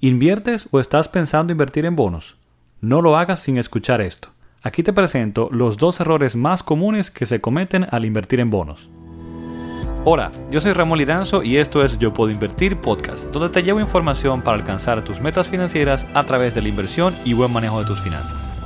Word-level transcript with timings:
¿Inviertes 0.00 0.68
o 0.70 0.78
estás 0.78 1.08
pensando 1.08 1.50
invertir 1.50 1.84
en 1.84 1.96
bonos? 1.96 2.36
No 2.80 3.02
lo 3.02 3.16
hagas 3.16 3.40
sin 3.40 3.58
escuchar 3.58 4.00
esto. 4.00 4.28
Aquí 4.62 4.84
te 4.84 4.92
presento 4.92 5.48
los 5.50 5.76
dos 5.76 5.98
errores 5.98 6.36
más 6.36 6.62
comunes 6.62 7.10
que 7.10 7.26
se 7.26 7.40
cometen 7.40 7.84
al 7.90 8.04
invertir 8.04 8.38
en 8.38 8.48
bonos. 8.48 8.88
Hola, 10.04 10.30
yo 10.52 10.60
soy 10.60 10.72
Ramón 10.72 10.98
Lidanzo 10.98 11.42
y 11.42 11.56
esto 11.56 11.84
es 11.84 11.98
Yo 11.98 12.14
Puedo 12.14 12.30
Invertir 12.30 12.76
Podcast, 12.76 13.24
donde 13.32 13.48
te 13.48 13.64
llevo 13.64 13.80
información 13.80 14.42
para 14.42 14.56
alcanzar 14.56 15.02
tus 15.02 15.20
metas 15.20 15.48
financieras 15.48 16.06
a 16.14 16.22
través 16.22 16.54
de 16.54 16.62
la 16.62 16.68
inversión 16.68 17.12
y 17.24 17.32
buen 17.32 17.52
manejo 17.52 17.80
de 17.80 17.86
tus 17.86 18.00
finanzas. 18.00 18.57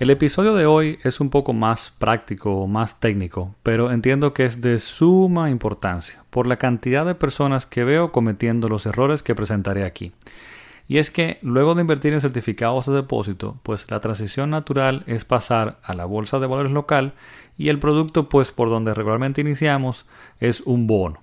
El 0.00 0.10
episodio 0.10 0.54
de 0.54 0.66
hoy 0.66 0.98
es 1.04 1.20
un 1.20 1.30
poco 1.30 1.52
más 1.52 1.92
práctico, 1.98 2.66
más 2.66 2.98
técnico, 2.98 3.54
pero 3.62 3.92
entiendo 3.92 4.34
que 4.34 4.44
es 4.44 4.60
de 4.60 4.80
suma 4.80 5.50
importancia 5.50 6.24
por 6.30 6.48
la 6.48 6.56
cantidad 6.56 7.06
de 7.06 7.14
personas 7.14 7.64
que 7.64 7.84
veo 7.84 8.10
cometiendo 8.10 8.68
los 8.68 8.86
errores 8.86 9.22
que 9.22 9.36
presentaré 9.36 9.84
aquí. 9.84 10.12
Y 10.88 10.98
es 10.98 11.12
que 11.12 11.38
luego 11.42 11.76
de 11.76 11.82
invertir 11.82 12.12
en 12.12 12.20
certificados 12.20 12.86
de 12.86 12.92
depósito, 12.92 13.60
pues 13.62 13.88
la 13.88 14.00
transición 14.00 14.50
natural 14.50 15.04
es 15.06 15.24
pasar 15.24 15.78
a 15.84 15.94
la 15.94 16.06
bolsa 16.06 16.40
de 16.40 16.48
valores 16.48 16.72
local 16.72 17.12
y 17.56 17.68
el 17.68 17.78
producto 17.78 18.28
pues 18.28 18.50
por 18.50 18.70
donde 18.70 18.94
regularmente 18.94 19.42
iniciamos 19.42 20.06
es 20.40 20.60
un 20.62 20.88
bono. 20.88 21.20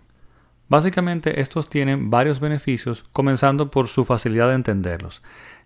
Básicamente 0.71 1.41
estos 1.41 1.69
tienen 1.69 2.09
varios 2.09 2.39
beneficios, 2.39 3.03
comenzando 3.11 3.69
por 3.69 3.89
su 3.89 4.05
facilidad 4.05 4.47
de 4.47 4.55
entenderlos 4.55 5.21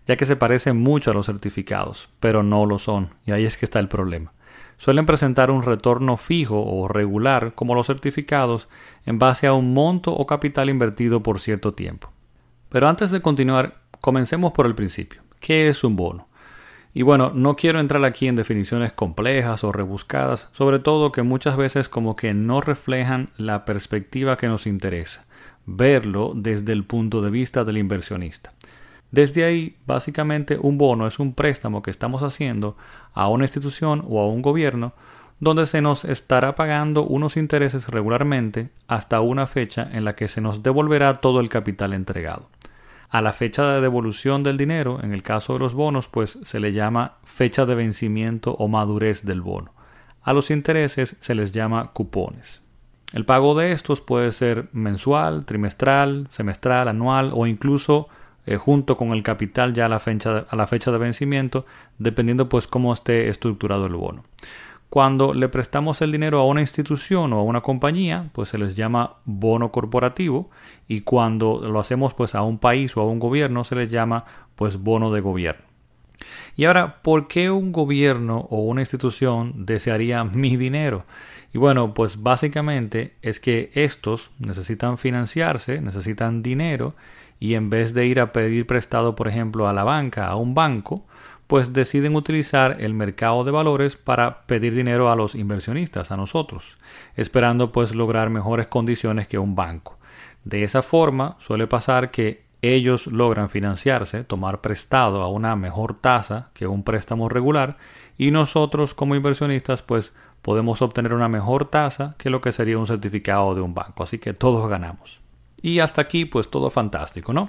ya 0.06 0.16
que 0.16 0.26
se 0.26 0.36
parecen 0.36 0.76
mucho 0.76 1.10
a 1.10 1.14
los 1.14 1.26
certificados, 1.26 2.08
pero 2.20 2.42
no 2.42 2.64
lo 2.64 2.78
son, 2.78 3.10
y 3.26 3.32
ahí 3.32 3.44
es 3.44 3.56
que 3.56 3.66
está 3.66 3.80
el 3.80 3.88
problema. 3.88 4.32
Suelen 4.78 5.06
presentar 5.06 5.50
un 5.50 5.62
retorno 5.62 6.16
fijo 6.16 6.62
o 6.62 6.86
regular 6.86 7.54
como 7.54 7.74
los 7.74 7.86
certificados 7.86 8.68
en 9.04 9.18
base 9.18 9.46
a 9.46 9.52
un 9.52 9.74
monto 9.74 10.12
o 10.12 10.26
capital 10.26 10.70
invertido 10.70 11.22
por 11.22 11.40
cierto 11.40 11.74
tiempo. 11.74 12.12
Pero 12.68 12.88
antes 12.88 13.10
de 13.10 13.20
continuar, 13.20 13.80
comencemos 14.00 14.52
por 14.52 14.66
el 14.66 14.74
principio. 14.74 15.22
¿Qué 15.40 15.68
es 15.68 15.82
un 15.82 15.96
bono? 15.96 16.25
Y 16.96 17.02
bueno, 17.02 17.30
no 17.34 17.56
quiero 17.56 17.78
entrar 17.78 18.02
aquí 18.06 18.26
en 18.26 18.36
definiciones 18.36 18.90
complejas 18.90 19.64
o 19.64 19.70
rebuscadas, 19.70 20.48
sobre 20.52 20.78
todo 20.78 21.12
que 21.12 21.22
muchas 21.22 21.58
veces 21.58 21.90
como 21.90 22.16
que 22.16 22.32
no 22.32 22.62
reflejan 22.62 23.28
la 23.36 23.66
perspectiva 23.66 24.38
que 24.38 24.48
nos 24.48 24.66
interesa, 24.66 25.26
verlo 25.66 26.32
desde 26.34 26.72
el 26.72 26.84
punto 26.84 27.20
de 27.20 27.28
vista 27.28 27.64
del 27.64 27.76
inversionista. 27.76 28.54
Desde 29.10 29.44
ahí, 29.44 29.76
básicamente, 29.84 30.56
un 30.58 30.78
bono 30.78 31.06
es 31.06 31.18
un 31.18 31.34
préstamo 31.34 31.82
que 31.82 31.90
estamos 31.90 32.22
haciendo 32.22 32.78
a 33.12 33.28
una 33.28 33.44
institución 33.44 34.02
o 34.08 34.22
a 34.22 34.26
un 34.26 34.40
gobierno 34.40 34.94
donde 35.38 35.66
se 35.66 35.82
nos 35.82 36.06
estará 36.06 36.54
pagando 36.54 37.04
unos 37.04 37.36
intereses 37.36 37.88
regularmente 37.88 38.70
hasta 38.88 39.20
una 39.20 39.46
fecha 39.46 39.86
en 39.92 40.06
la 40.06 40.14
que 40.14 40.28
se 40.28 40.40
nos 40.40 40.62
devolverá 40.62 41.20
todo 41.20 41.40
el 41.40 41.50
capital 41.50 41.92
entregado. 41.92 42.48
A 43.08 43.22
la 43.22 43.32
fecha 43.32 43.66
de 43.72 43.80
devolución 43.80 44.42
del 44.42 44.56
dinero, 44.56 45.00
en 45.02 45.12
el 45.12 45.22
caso 45.22 45.52
de 45.54 45.58
los 45.60 45.74
bonos, 45.74 46.08
pues 46.08 46.38
se 46.42 46.60
le 46.60 46.72
llama 46.72 47.14
fecha 47.24 47.66
de 47.66 47.74
vencimiento 47.74 48.52
o 48.52 48.68
madurez 48.68 49.24
del 49.24 49.40
bono. 49.40 49.72
A 50.22 50.32
los 50.32 50.50
intereses 50.50 51.16
se 51.20 51.34
les 51.34 51.52
llama 51.52 51.92
cupones. 51.92 52.62
El 53.12 53.24
pago 53.24 53.54
de 53.54 53.72
estos 53.72 54.00
puede 54.00 54.32
ser 54.32 54.68
mensual, 54.72 55.46
trimestral, 55.46 56.26
semestral, 56.30 56.88
anual 56.88 57.30
o 57.32 57.46
incluso 57.46 58.08
eh, 58.46 58.56
junto 58.56 58.96
con 58.96 59.12
el 59.12 59.22
capital 59.22 59.74
ya 59.74 59.86
a 59.86 59.88
la, 59.88 60.00
fecha 60.00 60.34
de, 60.34 60.44
a 60.48 60.56
la 60.56 60.66
fecha 60.66 60.90
de 60.90 60.98
vencimiento, 60.98 61.66
dependiendo 61.98 62.48
pues 62.48 62.66
cómo 62.66 62.92
esté 62.92 63.28
estructurado 63.28 63.86
el 63.86 63.94
bono. 63.94 64.24
Cuando 64.96 65.34
le 65.34 65.50
prestamos 65.50 66.00
el 66.00 66.10
dinero 66.10 66.40
a 66.40 66.46
una 66.46 66.62
institución 66.62 67.34
o 67.34 67.40
a 67.40 67.42
una 67.42 67.60
compañía, 67.60 68.30
pues 68.32 68.48
se 68.48 68.56
les 68.56 68.76
llama 68.76 69.16
bono 69.26 69.70
corporativo 69.70 70.48
y 70.88 71.02
cuando 71.02 71.60
lo 71.60 71.80
hacemos 71.80 72.14
pues 72.14 72.34
a 72.34 72.40
un 72.40 72.56
país 72.56 72.96
o 72.96 73.02
a 73.02 73.06
un 73.06 73.18
gobierno 73.18 73.62
se 73.64 73.76
les 73.76 73.90
llama 73.90 74.24
pues 74.54 74.78
bono 74.78 75.12
de 75.12 75.20
gobierno. 75.20 75.66
Y 76.56 76.64
ahora, 76.64 77.02
¿por 77.02 77.28
qué 77.28 77.50
un 77.50 77.72
gobierno 77.72 78.46
o 78.48 78.62
una 78.62 78.80
institución 78.80 79.66
desearía 79.66 80.24
mi 80.24 80.56
dinero? 80.56 81.04
Y 81.52 81.58
bueno, 81.58 81.92
pues 81.92 82.22
básicamente 82.22 83.16
es 83.20 83.38
que 83.38 83.70
estos 83.74 84.30
necesitan 84.38 84.96
financiarse, 84.96 85.82
necesitan 85.82 86.42
dinero 86.42 86.94
y 87.38 87.52
en 87.52 87.68
vez 87.68 87.92
de 87.92 88.06
ir 88.06 88.18
a 88.18 88.32
pedir 88.32 88.66
prestado, 88.66 89.14
por 89.14 89.28
ejemplo, 89.28 89.68
a 89.68 89.74
la 89.74 89.84
banca, 89.84 90.28
a 90.28 90.36
un 90.36 90.54
banco, 90.54 91.04
pues 91.46 91.72
deciden 91.72 92.16
utilizar 92.16 92.76
el 92.80 92.94
mercado 92.94 93.44
de 93.44 93.50
valores 93.50 93.96
para 93.96 94.42
pedir 94.46 94.74
dinero 94.74 95.10
a 95.10 95.16
los 95.16 95.34
inversionistas, 95.34 96.10
a 96.10 96.16
nosotros, 96.16 96.78
esperando 97.14 97.72
pues 97.72 97.94
lograr 97.94 98.30
mejores 98.30 98.66
condiciones 98.66 99.28
que 99.28 99.38
un 99.38 99.54
banco. 99.54 99.98
De 100.44 100.64
esa 100.64 100.82
forma 100.82 101.36
suele 101.38 101.66
pasar 101.66 102.10
que 102.10 102.46
ellos 102.62 103.06
logran 103.06 103.48
financiarse, 103.48 104.24
tomar 104.24 104.60
prestado 104.60 105.22
a 105.22 105.28
una 105.28 105.56
mejor 105.56 106.00
tasa 106.00 106.50
que 106.54 106.66
un 106.66 106.82
préstamo 106.82 107.28
regular 107.28 107.76
y 108.18 108.30
nosotros 108.30 108.94
como 108.94 109.14
inversionistas 109.14 109.82
pues 109.82 110.12
podemos 110.42 110.82
obtener 110.82 111.12
una 111.12 111.28
mejor 111.28 111.66
tasa 111.66 112.14
que 112.18 112.30
lo 112.30 112.40
que 112.40 112.52
sería 112.52 112.78
un 112.78 112.86
certificado 112.86 113.54
de 113.54 113.60
un 113.60 113.74
banco. 113.74 114.02
Así 114.02 114.18
que 114.18 114.32
todos 114.32 114.68
ganamos. 114.68 115.20
Y 115.62 115.80
hasta 115.80 116.02
aquí 116.02 116.24
pues 116.24 116.48
todo 116.48 116.70
fantástico, 116.70 117.32
¿no? 117.32 117.48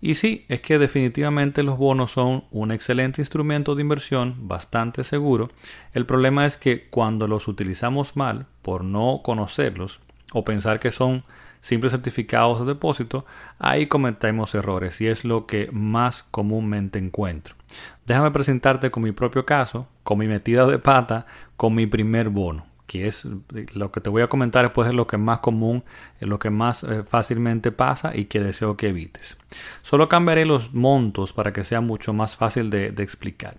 Y 0.00 0.14
sí, 0.14 0.44
es 0.48 0.60
que 0.60 0.78
definitivamente 0.78 1.64
los 1.64 1.76
bonos 1.76 2.12
son 2.12 2.44
un 2.52 2.70
excelente 2.70 3.20
instrumento 3.20 3.74
de 3.74 3.82
inversión, 3.82 4.36
bastante 4.48 5.02
seguro. 5.02 5.50
El 5.92 6.06
problema 6.06 6.46
es 6.46 6.56
que 6.56 6.88
cuando 6.88 7.26
los 7.26 7.48
utilizamos 7.48 8.16
mal, 8.16 8.46
por 8.62 8.84
no 8.84 9.22
conocerlos, 9.24 10.00
o 10.32 10.44
pensar 10.44 10.78
que 10.78 10.92
son 10.92 11.24
simples 11.60 11.90
certificados 11.90 12.60
de 12.60 12.66
depósito, 12.66 13.26
ahí 13.58 13.86
cometemos 13.86 14.54
errores 14.54 15.00
y 15.00 15.08
es 15.08 15.24
lo 15.24 15.46
que 15.46 15.68
más 15.72 16.22
comúnmente 16.22 17.00
encuentro. 17.00 17.56
Déjame 18.06 18.30
presentarte 18.30 18.92
con 18.92 19.02
mi 19.02 19.10
propio 19.10 19.44
caso, 19.44 19.88
con 20.04 20.18
mi 20.18 20.28
metida 20.28 20.66
de 20.66 20.78
pata, 20.78 21.26
con 21.56 21.74
mi 21.74 21.86
primer 21.86 22.28
bono 22.28 22.67
que 22.88 23.06
es 23.06 23.28
lo 23.74 23.92
que 23.92 24.00
te 24.00 24.08
voy 24.08 24.22
a 24.22 24.28
comentar 24.28 24.64
después 24.64 24.88
es 24.88 24.94
lo 24.94 25.06
que 25.06 25.16
es 25.16 25.22
más 25.22 25.40
común, 25.40 25.84
lo 26.20 26.38
que 26.38 26.48
más 26.48 26.82
eh, 26.82 27.04
fácilmente 27.04 27.70
pasa 27.70 28.16
y 28.16 28.24
que 28.24 28.40
deseo 28.40 28.78
que 28.78 28.88
evites. 28.88 29.36
Solo 29.82 30.08
cambiaré 30.08 30.46
los 30.46 30.72
montos 30.72 31.34
para 31.34 31.52
que 31.52 31.64
sea 31.64 31.82
mucho 31.82 32.14
más 32.14 32.36
fácil 32.36 32.70
de, 32.70 32.90
de 32.90 33.02
explicar. 33.02 33.56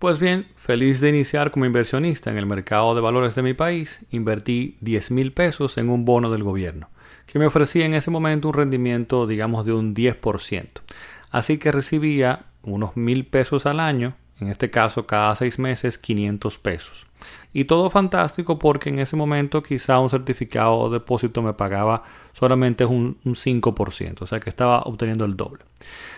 Pues 0.00 0.18
bien, 0.18 0.48
feliz 0.56 1.00
de 1.00 1.08
iniciar 1.08 1.52
como 1.52 1.66
inversionista 1.66 2.30
en 2.30 2.36
el 2.36 2.46
mercado 2.46 2.96
de 2.96 3.00
valores 3.00 3.36
de 3.36 3.42
mi 3.42 3.54
país, 3.54 4.04
invertí 4.10 4.76
10 4.80 5.12
mil 5.12 5.32
pesos 5.32 5.78
en 5.78 5.88
un 5.88 6.04
bono 6.04 6.30
del 6.30 6.42
gobierno, 6.42 6.88
que 7.26 7.38
me 7.38 7.46
ofrecía 7.46 7.86
en 7.86 7.94
ese 7.94 8.10
momento 8.10 8.48
un 8.48 8.54
rendimiento, 8.54 9.28
digamos, 9.28 9.64
de 9.66 9.72
un 9.72 9.94
10%. 9.94 10.66
Así 11.30 11.58
que 11.58 11.70
recibía 11.70 12.46
unos 12.62 12.96
mil 12.96 13.24
pesos 13.24 13.66
al 13.66 13.78
año, 13.78 14.14
en 14.40 14.48
este 14.48 14.70
caso 14.70 15.06
cada 15.06 15.34
seis 15.36 15.58
meses 15.58 15.98
500 15.98 16.58
pesos. 16.58 17.06
Y 17.52 17.64
todo 17.64 17.90
fantástico 17.90 18.58
porque 18.58 18.90
en 18.90 18.98
ese 18.98 19.16
momento 19.16 19.62
quizá 19.62 19.98
un 19.98 20.10
certificado 20.10 20.88
de 20.88 20.98
depósito 20.98 21.42
me 21.42 21.54
pagaba 21.54 22.02
solamente 22.32 22.84
un, 22.84 23.18
5%, 23.24 24.22
o 24.22 24.26
sea 24.26 24.38
que 24.38 24.50
estaba 24.50 24.82
obteniendo 24.82 25.24
el 25.24 25.36
doble. 25.36 25.64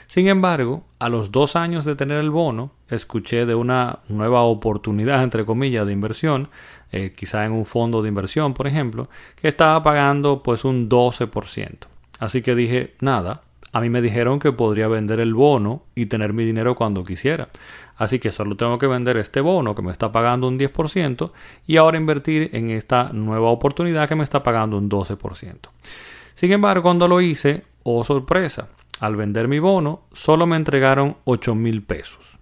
Sin 0.07 0.29
embargo, 0.29 0.85
a 0.99 1.09
los 1.09 1.31
dos 1.31 1.55
años 1.55 1.85
de 1.85 1.95
tener 1.95 2.19
el 2.19 2.31
bono, 2.31 2.73
escuché 2.89 3.47
de 3.47 3.55
una 3.55 4.01
nueva 4.09 4.43
oportunidad, 4.43 5.23
entre 5.23 5.47
comillas, 5.47 5.87
de 5.87 5.93
inversión, 5.93 6.49
eh, 6.93 7.15
quizá 7.17 7.45
en 7.45 7.53
un 7.53 7.65
fondo 7.65 8.03
de 8.03 8.09
inversión, 8.09 8.53
por 8.53 8.67
ejemplo, 8.67 9.09
que 9.41 9.49
estaba 9.49 9.83
pagando 9.83 10.43
pues 10.43 10.65
un 10.65 10.89
12%. 10.89 11.87
Así 12.19 12.43
que 12.43 12.55
dije, 12.57 12.95
nada, 13.01 13.43
a 13.73 13.81
mí 13.81 13.89
me 13.89 14.03
dijeron 14.03 14.39
que 14.39 14.53
podría 14.53 14.89
vender 14.89 15.21
el 15.21 15.35
bono 15.35 15.85
y 15.95 16.07
tener 16.07 16.33
mi 16.33 16.45
dinero 16.45 16.75
cuando 16.75 17.05
quisiera. 17.05 17.49
Así 17.97 18.19
que 18.19 18.33
solo 18.33 18.57
tengo 18.57 18.79
que 18.79 18.87
vender 18.87 19.17
este 19.17 19.41
bono 19.41 19.75
que 19.75 19.83
me 19.83 19.93
está 19.93 20.11
pagando 20.11 20.49
un 20.49 20.59
10% 20.59 21.33
y 21.67 21.77
ahora 21.77 21.99
invertir 21.99 22.51
en 22.55 22.71
esta 22.71 23.11
nueva 23.13 23.51
oportunidad 23.51 24.09
que 24.09 24.17
me 24.17 24.25
está 24.25 24.43
pagando 24.43 24.79
un 24.79 24.89
12%. 24.89 25.57
Sin 26.35 26.53
embargo, 26.53 26.83
cuando 26.83 27.07
lo 27.07 27.21
hice, 27.21 27.65
oh 27.85 28.03
sorpresa, 28.03 28.69
al 28.99 29.17
vender 29.17 29.49
mi 29.49 29.59
bono 29.59 30.03
solo 30.13 30.47
me 30.47 30.57
entregaron 30.57 31.19
8 31.25 31.55
mil 31.55 31.83
pesos. 31.83 32.39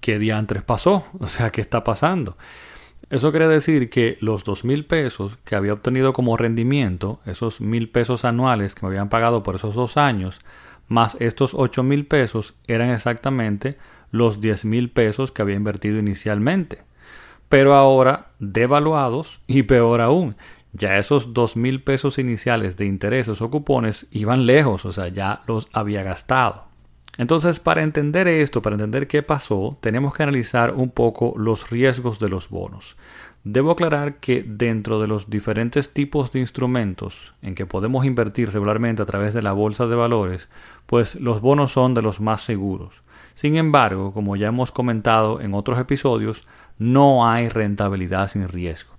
¿Qué 0.00 0.18
diantres 0.18 0.62
pasó? 0.62 1.06
O 1.20 1.26
sea, 1.26 1.50
¿qué 1.50 1.60
está 1.60 1.84
pasando? 1.84 2.36
Eso 3.14 3.30
quiere 3.30 3.46
decir 3.46 3.90
que 3.90 4.18
los 4.18 4.42
2 4.42 4.64
mil 4.64 4.86
pesos 4.86 5.38
que 5.44 5.54
había 5.54 5.72
obtenido 5.72 6.12
como 6.12 6.36
rendimiento, 6.36 7.20
esos 7.26 7.60
mil 7.60 7.88
pesos 7.88 8.24
anuales 8.24 8.74
que 8.74 8.84
me 8.84 8.88
habían 8.88 9.08
pagado 9.08 9.44
por 9.44 9.54
esos 9.54 9.76
dos 9.76 9.96
años, 9.96 10.40
más 10.88 11.16
estos 11.20 11.54
8 11.54 11.84
mil 11.84 12.06
pesos 12.06 12.54
eran 12.66 12.90
exactamente 12.90 13.78
los 14.10 14.40
10 14.40 14.64
mil 14.64 14.90
pesos 14.90 15.30
que 15.30 15.42
había 15.42 15.54
invertido 15.54 16.00
inicialmente. 16.00 16.82
Pero 17.48 17.74
ahora 17.74 18.32
devaluados 18.40 19.40
y 19.46 19.62
peor 19.62 20.00
aún, 20.00 20.34
ya 20.72 20.98
esos 20.98 21.32
2 21.32 21.54
mil 21.56 21.84
pesos 21.84 22.18
iniciales 22.18 22.76
de 22.76 22.86
intereses 22.86 23.40
o 23.40 23.48
cupones 23.48 24.08
iban 24.10 24.44
lejos, 24.44 24.84
o 24.86 24.92
sea, 24.92 25.06
ya 25.06 25.42
los 25.46 25.68
había 25.72 26.02
gastado. 26.02 26.64
Entonces, 27.16 27.60
para 27.60 27.82
entender 27.82 28.26
esto, 28.26 28.60
para 28.60 28.74
entender 28.74 29.06
qué 29.06 29.22
pasó, 29.22 29.78
tenemos 29.80 30.14
que 30.14 30.24
analizar 30.24 30.72
un 30.74 30.90
poco 30.90 31.34
los 31.36 31.70
riesgos 31.70 32.18
de 32.18 32.28
los 32.28 32.48
bonos. 32.48 32.96
Debo 33.44 33.72
aclarar 33.72 34.16
que 34.16 34.42
dentro 34.42 35.00
de 35.00 35.06
los 35.06 35.28
diferentes 35.28 35.92
tipos 35.92 36.32
de 36.32 36.40
instrumentos 36.40 37.34
en 37.42 37.54
que 37.54 37.66
podemos 37.66 38.04
invertir 38.04 38.50
regularmente 38.50 39.02
a 39.02 39.06
través 39.06 39.34
de 39.34 39.42
la 39.42 39.52
bolsa 39.52 39.86
de 39.86 39.94
valores, 39.94 40.48
pues 40.86 41.14
los 41.16 41.40
bonos 41.40 41.70
son 41.72 41.94
de 41.94 42.02
los 42.02 42.20
más 42.20 42.42
seguros. 42.42 43.02
Sin 43.34 43.56
embargo, 43.56 44.12
como 44.12 44.36
ya 44.36 44.48
hemos 44.48 44.72
comentado 44.72 45.40
en 45.40 45.54
otros 45.54 45.78
episodios, 45.78 46.42
no 46.78 47.28
hay 47.28 47.48
rentabilidad 47.48 48.28
sin 48.28 48.48
riesgo. 48.48 48.92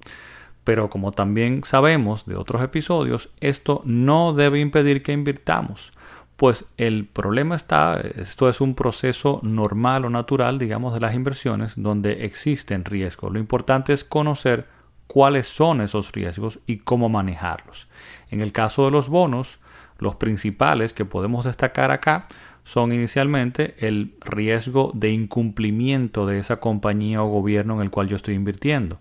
Pero 0.63 0.89
como 0.89 1.11
también 1.11 1.63
sabemos 1.63 2.25
de 2.25 2.35
otros 2.35 2.61
episodios, 2.61 3.29
esto 3.39 3.81
no 3.85 4.33
debe 4.33 4.59
impedir 4.59 5.03
que 5.03 5.11
invirtamos. 5.11 5.91
Pues 6.35 6.65
el 6.75 7.05
problema 7.05 7.55
está, 7.55 8.01
esto 8.01 8.49
es 8.49 8.59
un 8.59 8.75
proceso 8.75 9.39
normal 9.41 10.03
o 10.03 10.09
natural, 10.09 10.59
digamos, 10.59 10.93
de 10.93 10.99
las 10.99 11.15
inversiones 11.15 11.73
donde 11.77 12.25
existen 12.25 12.83
riesgos. 12.83 13.31
Lo 13.31 13.39
importante 13.39 13.93
es 13.93 14.03
conocer 14.03 14.67
cuáles 15.07 15.47
son 15.47 15.79
esos 15.79 16.11
riesgos 16.11 16.59
y 16.67 16.79
cómo 16.79 17.07
manejarlos. 17.07 17.87
En 18.31 18.41
el 18.41 18.51
caso 18.51 18.83
de 18.83 18.91
los 18.91 19.07
bonos, 19.07 19.59
los 19.97 20.15
principales 20.15 20.93
que 20.93 21.05
podemos 21.05 21.45
destacar 21.45 21.91
acá 21.91 22.27
son 22.65 22.91
inicialmente 22.91 23.75
el 23.77 24.15
riesgo 24.19 24.91
de 24.93 25.11
incumplimiento 25.11 26.25
de 26.25 26.39
esa 26.39 26.59
compañía 26.59 27.23
o 27.23 27.27
gobierno 27.27 27.75
en 27.75 27.81
el 27.81 27.91
cual 27.91 28.09
yo 28.09 28.17
estoy 28.17 28.33
invirtiendo. 28.33 28.99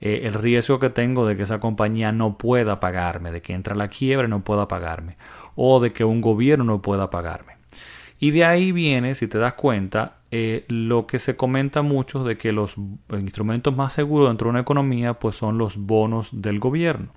Eh, 0.00 0.22
el 0.24 0.34
riesgo 0.34 0.80
que 0.80 0.90
tengo 0.90 1.24
de 1.24 1.36
que 1.36 1.44
esa 1.44 1.60
compañía 1.60 2.12
no 2.12 2.36
pueda 2.36 2.78
pagarme, 2.80 3.30
de 3.30 3.40
que 3.40 3.54
entra 3.54 3.74
la 3.74 3.88
quiebra 3.88 4.26
y 4.26 4.30
no 4.30 4.42
pueda 4.44 4.68
pagarme 4.68 5.16
o 5.56 5.80
de 5.80 5.92
que 5.92 6.04
un 6.04 6.20
gobierno 6.20 6.64
no 6.64 6.82
pueda 6.82 7.10
pagarme. 7.10 7.54
Y 8.20 8.30
de 8.30 8.44
ahí 8.44 8.72
viene, 8.72 9.14
si 9.14 9.26
te 9.26 9.38
das 9.38 9.54
cuenta, 9.54 10.18
eh, 10.30 10.64
lo 10.68 11.06
que 11.06 11.18
se 11.18 11.36
comenta 11.36 11.82
mucho 11.82 12.24
de 12.24 12.36
que 12.36 12.52
los 12.52 12.76
instrumentos 13.10 13.76
más 13.76 13.92
seguros 13.92 14.28
dentro 14.28 14.46
de 14.46 14.50
una 14.50 14.60
economía 14.60 15.14
pues 15.14 15.36
son 15.36 15.58
los 15.58 15.76
bonos 15.76 16.30
del 16.32 16.58
gobierno. 16.58 17.08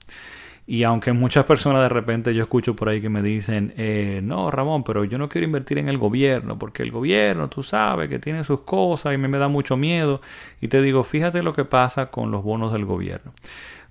Y 0.69 0.83
aunque 0.83 1.13
muchas 1.13 1.45
personas 1.45 1.81
de 1.81 1.87
repente 1.87 2.35
yo 2.35 2.43
escucho 2.43 2.75
por 2.75 2.89
ahí 2.89 2.99
que 2.99 3.07
me 3.07 3.21
dicen, 3.21 3.73
eh, 3.77 4.19
no, 4.21 4.51
Ramón, 4.51 4.83
pero 4.83 5.05
yo 5.05 5.17
no 5.17 5.29
quiero 5.29 5.45
invertir 5.45 5.77
en 5.77 5.87
el 5.87 5.97
gobierno, 5.97 6.59
porque 6.59 6.83
el 6.83 6.91
gobierno, 6.91 7.47
tú 7.47 7.63
sabes, 7.63 8.09
que 8.09 8.19
tiene 8.19 8.43
sus 8.43 8.61
cosas 8.61 9.13
y 9.13 9.17
me, 9.17 9.29
me 9.29 9.37
da 9.37 9.47
mucho 9.47 9.77
miedo. 9.77 10.21
Y 10.59 10.67
te 10.67 10.81
digo, 10.81 11.03
fíjate 11.03 11.41
lo 11.41 11.53
que 11.53 11.63
pasa 11.63 12.11
con 12.11 12.31
los 12.31 12.43
bonos 12.43 12.73
del 12.73 12.83
gobierno. 12.83 13.31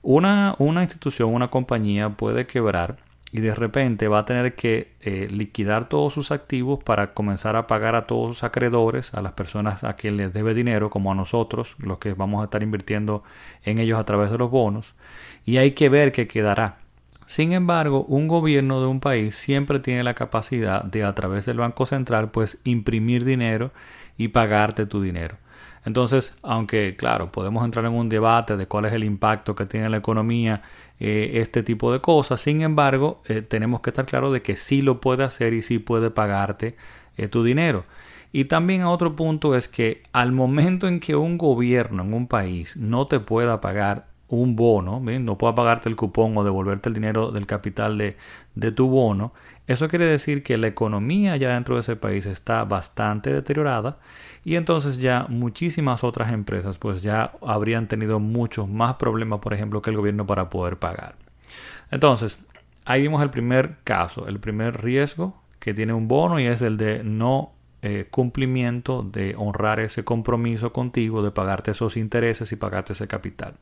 Una, 0.03 0.55
una 0.59 0.83
institución, 0.83 1.33
una 1.33 1.49
compañía 1.49 2.11
puede 2.11 2.47
quebrar 2.47 2.99
y 3.33 3.41
de 3.41 3.55
repente 3.55 4.09
va 4.09 4.21
a 4.21 4.25
tener 4.25 4.55
que 4.55 4.95
eh, 5.01 5.29
liquidar 5.31 5.89
todos 5.89 6.13
sus 6.13 6.31
activos 6.31 6.83
para 6.83 7.13
comenzar 7.13 7.57
a 7.57 7.67
pagar 7.67 7.95
a 7.95 8.07
todos 8.07 8.37
sus 8.37 8.45
acreedores, 8.45 9.13
a 9.15 9.21
las 9.21 9.33
personas 9.33 9.85
a 9.85 9.95
quien 9.95 10.17
les 10.17 10.33
debe 10.33 10.55
dinero, 10.55 10.91
como 10.91 11.13
a 11.13 11.15
nosotros, 11.15 11.77
los 11.79 11.99
que 11.99 12.15
vamos 12.15 12.41
a 12.41 12.45
estar 12.45 12.63
invirtiendo 12.63 13.25
en 13.65 13.79
ellos 13.79 13.99
a 13.99 14.05
través 14.05 14.31
de 14.31 14.39
los 14.39 14.51
bonos, 14.51 14.95
y 15.45 15.57
hay 15.57 15.73
que 15.73 15.89
ver 15.89 16.13
qué 16.13 16.29
quedará. 16.29 16.79
Sin 17.27 17.53
embargo, 17.53 18.05
un 18.05 18.29
gobierno 18.29 18.81
de 18.81 18.87
un 18.87 19.01
país 19.01 19.35
siempre 19.35 19.81
tiene 19.81 20.05
la 20.05 20.15
capacidad 20.15 20.85
de 20.85 21.03
a 21.03 21.13
través 21.15 21.45
del 21.47 21.59
Banco 21.59 21.85
Central 21.85 22.31
pues 22.31 22.59
imprimir 22.63 23.25
dinero 23.25 23.73
y 24.17 24.29
pagarte 24.29 24.87
tu 24.87 25.03
dinero. 25.03 25.37
Entonces, 25.85 26.37
aunque 26.43 26.97
claro, 26.97 27.31
podemos 27.31 27.65
entrar 27.65 27.85
en 27.85 27.93
un 27.93 28.09
debate 28.09 28.57
de 28.57 28.67
cuál 28.67 28.87
es 28.87 28.93
el 28.93 29.05
impacto 29.05 29.55
que 29.55 29.67
tiene 29.67 29.89
la 29.89 29.97
economía 29.99 30.63
eh, 30.99 31.33
este 31.35 31.63
tipo 31.63 31.93
de 31.93 32.01
cosas, 32.01 32.41
sin 32.41 32.63
embargo, 32.63 33.23
eh, 33.29 33.43
tenemos 33.43 33.81
que 33.81 33.91
estar 33.91 34.07
claros 34.07 34.33
de 34.33 34.43
que 34.43 34.57
sí 34.57 34.83
lo 34.83 35.01
puede 35.01 35.25
hacer 35.25 35.53
y 35.53 35.63
sí 35.63 35.79
puede 35.79 36.11
pagarte 36.11 36.77
eh, 37.17 37.29
tu 37.29 37.45
dinero. 37.45 37.85
Y 38.33 38.47
también 38.47 38.85
otro 38.85 39.17
punto 39.17 39.55
es 39.57 39.69
que 39.69 40.03
al 40.13 40.33
momento 40.33 40.89
en 40.89 41.01
que 41.01 41.17
un 41.17 41.39
gobierno 41.39 42.03
en 42.03 42.15
un 42.15 42.27
país 42.27 42.77
no 42.77 43.07
te 43.07 43.21
pueda 43.21 43.61
pagar 43.61 44.09
un 44.29 44.57
bono, 44.57 45.01
no 45.01 45.39
pueda 45.39 45.55
pagarte 45.55 45.89
el 45.89 45.97
cupón 45.97 46.37
o 46.37 46.45
devolverte 46.45 46.89
el 46.89 46.95
dinero 46.95 47.31
del 47.31 47.47
capital 47.47 47.97
de, 47.99 48.17
de 48.55 48.73
tu 48.73 48.89
bono, 48.89 49.33
eso 49.67 49.89
quiere 49.89 50.07
decir 50.07 50.43
que 50.43 50.59
la 50.59 50.69
economía 50.69 51.37
ya 51.37 51.55
dentro 51.55 51.75
de 51.75 51.81
ese 51.81 51.97
país 51.97 52.25
está 52.27 52.65
bastante 52.65 53.33
deteriorada 53.33 53.99
y 54.45 54.55
entonces 54.55 54.99
ya 54.99 55.27
muchísimas 55.29 56.05
otras 56.05 56.33
empresas 56.33 56.79
pues 56.79 57.03
ya 57.03 57.33
habrían 57.43 57.89
tenido 57.89 58.21
muchos 58.21 58.69
más 58.69 58.95
problemas, 58.95 59.41
por 59.41 59.55
ejemplo, 59.55 59.83
que 59.83 59.91
el 59.91 59.97
gobierno 59.97 60.25
para 60.25 60.51
poder 60.51 60.79
pagar. 60.79 61.17
Entonces, 61.91 62.39
ahí 62.85 63.03
vimos 63.03 63.23
el 63.23 63.31
primer 63.31 63.79
caso, 63.83 64.29
el 64.29 64.39
primer 64.39 64.83
riesgo 64.83 65.43
que 65.59 65.75
tiene 65.75 65.93
un 65.93 66.07
bono 66.07 66.39
y 66.39 66.47
es 66.47 66.63
el 66.63 66.77
de 66.77 67.03
no 67.03 67.56
eh, 67.89 68.09
cumplimiento 68.11 69.05
de 69.05 69.37
honrar 69.37 69.79
ese 69.79 70.03
compromiso 70.03 70.73
contigo 70.73 71.23
de 71.23 71.31
pagarte 71.31 71.71
esos 71.71 71.97
intereses 71.97 72.51
y 72.51 72.57
pagarte 72.57 72.95
ese 72.95 73.07
capital. 73.07 73.55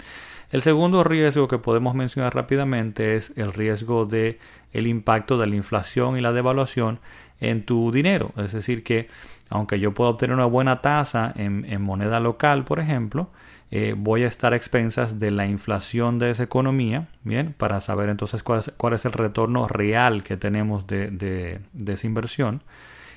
El 0.50 0.62
segundo 0.62 1.04
riesgo 1.04 1.46
que 1.46 1.58
podemos 1.58 1.94
mencionar 1.94 2.34
rápidamente 2.34 3.16
es 3.16 3.32
el 3.36 3.52
riesgo 3.52 4.06
de 4.06 4.38
el 4.72 4.86
impacto 4.86 5.36
de 5.36 5.46
la 5.46 5.56
inflación 5.56 6.16
y 6.16 6.22
la 6.22 6.32
devaluación 6.32 7.00
en 7.38 7.66
tu 7.66 7.92
dinero. 7.92 8.32
Es 8.38 8.54
decir, 8.54 8.82
que 8.82 9.08
aunque 9.50 9.78
yo 9.78 9.92
pueda 9.92 10.08
obtener 10.08 10.34
una 10.34 10.46
buena 10.46 10.80
tasa 10.80 11.30
en, 11.36 11.82
moneda 11.82 12.18
local, 12.18 12.64
por 12.64 12.80
ejemplo, 12.80 13.28
eh, 13.70 13.94
voy 13.94 14.22
a 14.22 14.26
estar 14.26 14.54
a 14.54 14.56
expensas 14.56 15.18
de 15.18 15.32
la 15.32 15.46
inflación 15.46 16.18
de 16.18 16.30
esa 16.30 16.44
economía, 16.44 17.08
¿bien? 17.24 17.54
Para 17.58 17.82
saber 17.82 18.08
entonces 18.08 18.42
cuál 18.42 18.94
es, 18.94 19.04
el 19.04 19.12
retorno 19.12 19.68
real 19.68 20.22
que 20.22 20.38
tenemos 20.38 20.86
de, 20.86 21.10
de, 21.10 21.92
esa 21.92 22.06
inversión. 22.06 22.62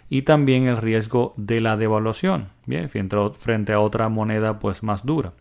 Y 0.10 0.22
también 0.22 0.68
el 0.68 0.78
riesgo 0.78 1.34
de 1.38 1.60
la 1.60 1.76
devaluación, 1.76 2.50
¿bien? 2.66 2.90
Frente 2.90 3.74
a 3.74 3.80
otra 3.80 4.08
moneda 4.10 4.60
pues 4.60 4.84
más 4.84 5.06
dura. 5.06 5.34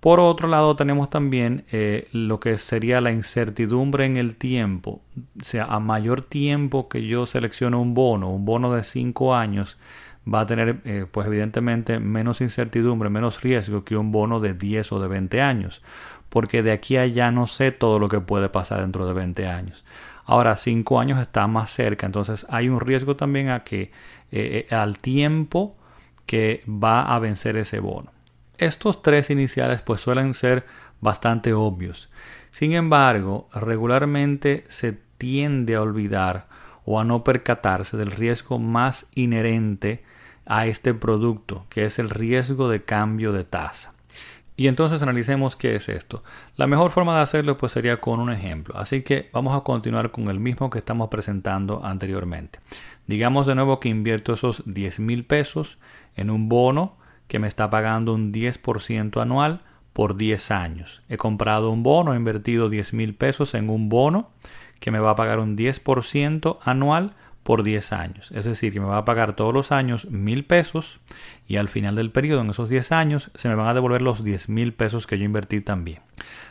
Por 0.00 0.20
otro 0.20 0.46
lado, 0.46 0.76
tenemos 0.76 1.10
también 1.10 1.64
eh, 1.72 2.06
lo 2.12 2.38
que 2.38 2.56
sería 2.56 3.00
la 3.00 3.10
incertidumbre 3.10 4.06
en 4.06 4.16
el 4.16 4.36
tiempo. 4.36 5.02
O 5.40 5.44
sea, 5.44 5.64
a 5.64 5.80
mayor 5.80 6.22
tiempo 6.22 6.88
que 6.88 7.04
yo 7.04 7.26
selecciono 7.26 7.82
un 7.82 7.94
bono, 7.94 8.30
un 8.30 8.44
bono 8.44 8.72
de 8.72 8.84
5 8.84 9.34
años, 9.34 9.76
va 10.32 10.40
a 10.42 10.46
tener, 10.46 10.80
eh, 10.84 11.06
pues 11.10 11.26
evidentemente, 11.26 11.98
menos 11.98 12.40
incertidumbre, 12.40 13.10
menos 13.10 13.42
riesgo 13.42 13.84
que 13.84 13.96
un 13.96 14.12
bono 14.12 14.38
de 14.38 14.54
10 14.54 14.92
o 14.92 15.00
de 15.00 15.08
20 15.08 15.40
años. 15.42 15.82
Porque 16.28 16.62
de 16.62 16.70
aquí 16.70 16.96
a 16.96 17.02
allá 17.02 17.32
no 17.32 17.48
sé 17.48 17.72
todo 17.72 17.98
lo 17.98 18.08
que 18.08 18.20
puede 18.20 18.48
pasar 18.48 18.80
dentro 18.82 19.04
de 19.04 19.14
20 19.14 19.48
años. 19.48 19.84
Ahora, 20.28 20.56
5 20.56 21.00
años 21.00 21.18
está 21.18 21.46
más 21.46 21.70
cerca, 21.70 22.04
entonces 22.04 22.44
hay 22.50 22.68
un 22.68 22.80
riesgo 22.80 23.16
también 23.16 23.48
a 23.48 23.64
que 23.64 23.90
eh, 24.30 24.66
al 24.70 24.98
tiempo 24.98 25.74
que 26.26 26.62
va 26.68 27.14
a 27.14 27.18
vencer 27.18 27.56
ese 27.56 27.80
bono. 27.80 28.12
Estos 28.58 29.00
tres 29.00 29.30
iniciales 29.30 29.80
pues 29.80 30.02
suelen 30.02 30.34
ser 30.34 30.66
bastante 31.00 31.54
obvios. 31.54 32.10
Sin 32.50 32.74
embargo, 32.74 33.48
regularmente 33.54 34.64
se 34.68 34.98
tiende 35.16 35.76
a 35.76 35.80
olvidar 35.80 36.46
o 36.84 37.00
a 37.00 37.04
no 37.04 37.24
percatarse 37.24 37.96
del 37.96 38.10
riesgo 38.10 38.58
más 38.58 39.06
inherente 39.14 40.04
a 40.44 40.66
este 40.66 40.92
producto, 40.92 41.64
que 41.70 41.86
es 41.86 41.98
el 41.98 42.10
riesgo 42.10 42.68
de 42.68 42.82
cambio 42.82 43.32
de 43.32 43.44
tasa. 43.44 43.94
Y 44.58 44.66
entonces 44.66 45.00
analicemos 45.02 45.54
qué 45.54 45.76
es 45.76 45.88
esto. 45.88 46.24
La 46.56 46.66
mejor 46.66 46.90
forma 46.90 47.14
de 47.14 47.22
hacerlo 47.22 47.56
pues 47.56 47.70
sería 47.70 47.98
con 47.98 48.18
un 48.18 48.32
ejemplo. 48.32 48.76
Así 48.76 49.02
que 49.02 49.30
vamos 49.32 49.56
a 49.56 49.62
continuar 49.62 50.10
con 50.10 50.26
el 50.26 50.40
mismo 50.40 50.68
que 50.68 50.80
estamos 50.80 51.06
presentando 51.10 51.84
anteriormente. 51.84 52.58
Digamos 53.06 53.46
de 53.46 53.54
nuevo 53.54 53.78
que 53.78 53.88
invierto 53.88 54.32
esos 54.32 54.64
10 54.66 54.98
mil 54.98 55.24
pesos 55.24 55.78
en 56.16 56.28
un 56.28 56.48
bono 56.48 56.96
que 57.28 57.38
me 57.38 57.46
está 57.46 57.70
pagando 57.70 58.12
un 58.12 58.32
10% 58.32 59.22
anual 59.22 59.60
por 59.92 60.16
10 60.16 60.50
años. 60.50 61.02
He 61.08 61.18
comprado 61.18 61.70
un 61.70 61.84
bono, 61.84 62.14
he 62.14 62.16
invertido 62.16 62.68
10 62.68 62.94
mil 62.94 63.14
pesos 63.14 63.54
en 63.54 63.70
un 63.70 63.88
bono 63.88 64.32
que 64.80 64.90
me 64.90 64.98
va 64.98 65.10
a 65.10 65.16
pagar 65.16 65.38
un 65.38 65.56
10% 65.56 66.58
anual 66.64 67.14
por 67.48 67.62
10 67.62 67.94
años. 67.94 68.30
Es 68.32 68.44
decir, 68.44 68.74
que 68.74 68.80
me 68.80 68.84
va 68.84 68.98
a 68.98 69.06
pagar 69.06 69.34
todos 69.34 69.54
los 69.54 69.72
años 69.72 70.04
mil 70.10 70.44
pesos 70.44 71.00
y 71.46 71.56
al 71.56 71.70
final 71.70 71.96
del 71.96 72.10
periodo, 72.10 72.42
en 72.42 72.50
esos 72.50 72.68
10 72.68 72.92
años, 72.92 73.30
se 73.36 73.48
me 73.48 73.54
van 73.54 73.68
a 73.68 73.72
devolver 73.72 74.02
los 74.02 74.22
10 74.22 74.50
mil 74.50 74.74
pesos 74.74 75.06
que 75.06 75.18
yo 75.18 75.24
invertí 75.24 75.62
también. 75.62 76.02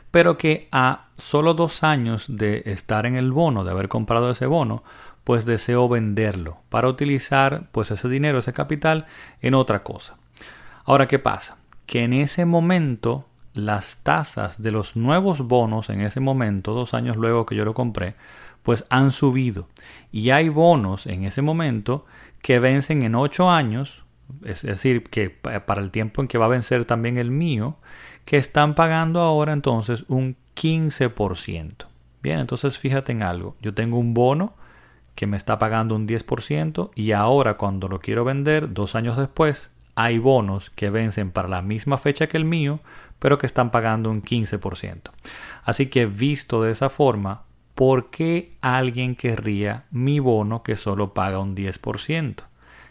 Pero 0.10 0.40
que 0.40 0.68
a 0.72 1.10
solo 1.20 1.54
dos 1.54 1.84
años 1.84 2.26
de 2.28 2.64
estar 2.66 3.06
en 3.06 3.16
el 3.16 3.32
bono, 3.32 3.64
de 3.64 3.70
haber 3.70 3.90
comprado 3.90 4.32
ese 4.32 4.48
bono, 4.48 4.84
pues 5.24 5.46
deseo 5.46 5.88
venderlo 5.88 6.62
para 6.70 6.88
utilizar 6.88 7.68
pues 7.72 7.92
ese 7.92 8.10
dinero, 8.10 8.40
ese 8.40 8.54
capital 8.54 9.06
en 9.44 9.54
otra 9.54 9.84
cosa. 9.84 10.18
Ahora, 10.84 11.08
¿qué 11.08 11.20
pasa? 11.20 11.58
Que 11.86 12.06
en 12.06 12.14
ese 12.14 12.46
momento 12.46 13.28
las 13.54 13.98
tasas 13.98 14.60
de 14.60 14.72
los 14.72 14.96
nuevos 14.96 15.42
bonos, 15.42 15.92
en 15.92 16.02
ese 16.02 16.22
momento, 16.22 16.74
dos 16.74 16.96
años 16.96 17.18
luego 17.18 17.46
que 17.46 17.56
yo 17.56 17.66
lo 17.66 17.76
compré, 17.76 18.16
pues 18.68 18.84
han 18.90 19.12
subido. 19.12 19.70
Y 20.12 20.32
hay 20.32 20.50
bonos 20.50 21.08
en 21.08 21.24
ese 21.24 21.42
momento 21.42 22.06
que 22.42 22.60
vencen 22.60 23.02
en 23.02 23.16
ocho 23.16 23.50
años, 23.50 24.04
es 24.44 24.64
decir, 24.64 25.04
que 25.04 25.30
para 25.30 25.80
el 25.80 25.90
tiempo 25.90 26.22
en 26.22 26.28
que 26.28 26.38
va 26.38 26.48
a 26.48 26.50
vencer 26.50 26.84
también 26.84 27.18
el 27.18 27.32
mío, 27.32 27.78
que 28.26 28.36
están 28.36 28.76
pagando 28.76 29.22
ahora 29.22 29.54
entonces 29.54 30.04
un 30.10 30.36
15%. 30.58 31.86
Bien, 32.22 32.40
entonces 32.40 32.78
fíjate 32.78 33.14
en 33.14 33.24
algo. 33.24 33.56
Yo 33.62 33.74
tengo 33.74 33.98
un 33.98 34.14
bono 34.14 34.54
que 35.16 35.28
me 35.28 35.38
está 35.38 35.58
pagando 35.60 35.96
un 35.96 36.06
10% 36.06 36.92
y 36.94 37.14
ahora 37.14 37.54
cuando 37.54 37.88
lo 37.88 38.02
quiero 38.02 38.26
vender, 38.26 38.74
dos 38.74 38.96
años 38.96 39.16
después, 39.16 39.72
hay 39.96 40.18
bonos 40.18 40.72
que 40.72 40.90
vencen 40.90 41.32
para 41.32 41.48
la 41.48 41.62
misma 41.62 41.98
fecha 41.98 42.28
que 42.28 42.36
el 42.36 42.44
mío, 42.44 42.82
pero 43.18 43.38
que 43.38 43.46
están 43.46 43.72
pagando 43.72 44.12
un 44.12 44.22
15%. 44.22 45.12
Así 45.64 45.86
que 45.86 46.06
visto 46.06 46.62
de 46.62 46.74
esa 46.74 46.90
forma, 46.90 47.47
¿por 47.78 48.10
qué 48.10 48.58
alguien 48.60 49.16
querría 49.16 49.86
mi 49.92 50.18
bono 50.18 50.64
que 50.64 50.76
solo 50.76 51.14
paga 51.14 51.38
un 51.38 51.56
10%? 51.56 52.38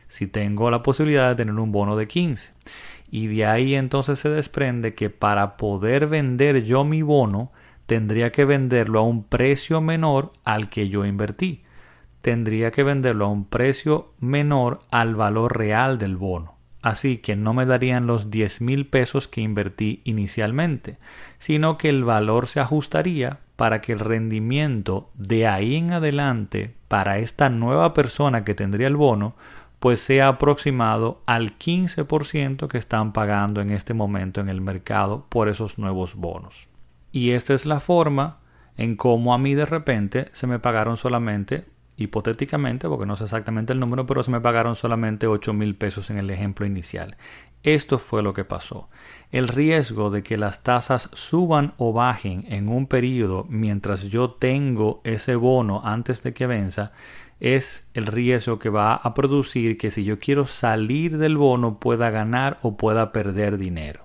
Si 0.07 0.29
tengo 0.29 0.71
la 0.71 0.85
posibilidad 0.85 1.29
de 1.31 1.35
tener 1.35 1.57
un 1.57 1.73
bono 1.73 1.97
de 1.97 2.07
15%. 2.07 2.53
Y 3.11 3.27
de 3.27 3.47
ahí 3.47 3.75
entonces 3.75 4.21
se 4.21 4.29
desprende 4.29 4.95
que 4.95 5.11
para 5.11 5.57
poder 5.57 6.07
vender 6.07 6.63
yo 6.63 6.85
mi 6.85 7.03
bono, 7.03 7.51
tendría 7.87 8.31
que 8.31 8.45
venderlo 8.45 9.01
a 9.01 9.03
un 9.03 9.25
precio 9.25 9.81
menor 9.81 10.33
al 10.45 10.69
que 10.69 10.89
yo 10.89 11.05
invertí. 11.05 11.65
Tendría 12.23 12.71
que 12.71 12.85
venderlo 12.85 13.25
a 13.25 13.29
un 13.29 13.45
precio 13.45 14.13
menor 14.21 14.83
al 14.93 15.17
valor 15.17 15.59
real 15.59 15.99
del 15.99 16.17
bono 16.17 16.56
así 16.87 17.19
que 17.19 17.35
no 17.35 17.53
me 17.53 17.67
darían 17.67 18.07
los 18.07 18.31
10 18.31 18.61
mil 18.61 18.87
pesos 18.87 19.27
que 19.27 19.41
invertí 19.41 20.03
inicialmente, 20.05 20.99
sino 21.41 21.79
que 21.79 21.89
el 21.89 22.05
valor 22.05 22.47
se 22.47 22.61
ajustaría 22.61 23.41
para 23.57 23.81
que 23.81 23.93
el 23.93 23.99
rendimiento 23.99 25.11
de 25.15 25.49
ahí 25.49 25.75
en 25.75 25.93
adelante 25.93 26.77
para 26.87 27.19
esta 27.19 27.49
nueva 27.49 27.93
persona 27.93 28.45
que 28.45 28.55
tendría 28.55 28.87
el 28.87 28.95
bono 28.95 29.35
pues 29.81 30.01
sea 30.01 30.29
aproximado 30.29 31.23
al 31.27 31.59
15% 31.59 32.69
que 32.69 32.79
están 32.79 33.13
pagando 33.13 33.61
en 33.61 33.71
este 33.71 33.93
momento 33.93 34.41
en 34.41 34.49
el 34.49 34.61
mercado 34.61 35.27
por 35.29 35.49
esos 35.49 35.79
nuevos 35.79 36.15
bonos. 36.15 36.69
Y 37.11 37.33
esta 37.33 37.53
es 37.53 37.67
la 37.67 37.81
forma 37.81 38.39
en 38.77 38.95
cómo 38.95 39.35
a 39.35 39.39
mí 39.39 39.57
de 39.57 39.67
repente 39.67 40.29
se 40.33 40.47
me 40.47 40.61
pagaron 40.61 40.97
solamente 40.97 41.65
hipotéticamente, 41.97 42.89
porque 42.89 43.07
no 43.07 43.17
sé 43.17 43.25
exactamente 43.25 43.73
el 43.73 43.81
número, 43.81 44.07
pero 44.07 44.23
se 44.23 44.31
me 44.31 44.41
pagaron 44.41 44.77
solamente 44.77 45.27
8 45.27 45.53
mil 45.53 45.77
pesos 45.77 46.11
en 46.11 46.19
el 46.19 46.31
ejemplo 46.31 46.67
inicial. 46.67 47.17
Esto 47.63 47.99
fue 47.99 48.23
lo 48.23 48.33
que 48.33 48.45
pasó. 48.45 48.89
El 49.33 49.49
riesgo 49.49 50.11
de 50.11 50.23
que 50.23 50.37
las 50.37 50.63
tasas 50.63 51.09
suban 51.13 51.75
o 51.79 51.93
bajen 51.93 52.45
en 52.49 52.69
un 52.69 52.87
periodo 52.87 53.47
mientras 53.49 54.05
yo 54.05 54.31
tengo 54.31 55.01
ese 55.05 55.35
bono 55.35 55.81
antes 55.85 56.23
de 56.23 56.33
que 56.33 56.47
venza 56.47 56.93
es 57.41 57.87
el 57.93 58.07
riesgo 58.07 58.59
que 58.59 58.71
va 58.71 58.95
a 58.95 59.15
producir 59.15 59.77
que 59.77 59.91
si 59.91 60.05
yo 60.05 60.19
quiero 60.19 60.47
salir 60.47 61.19
del 61.19 61.37
bono 61.37 61.81
pueda 61.81 62.11
ganar 62.11 62.59
o 62.63 62.77
pueda 62.77 63.13
perder 63.13 63.59
dinero. 63.59 64.05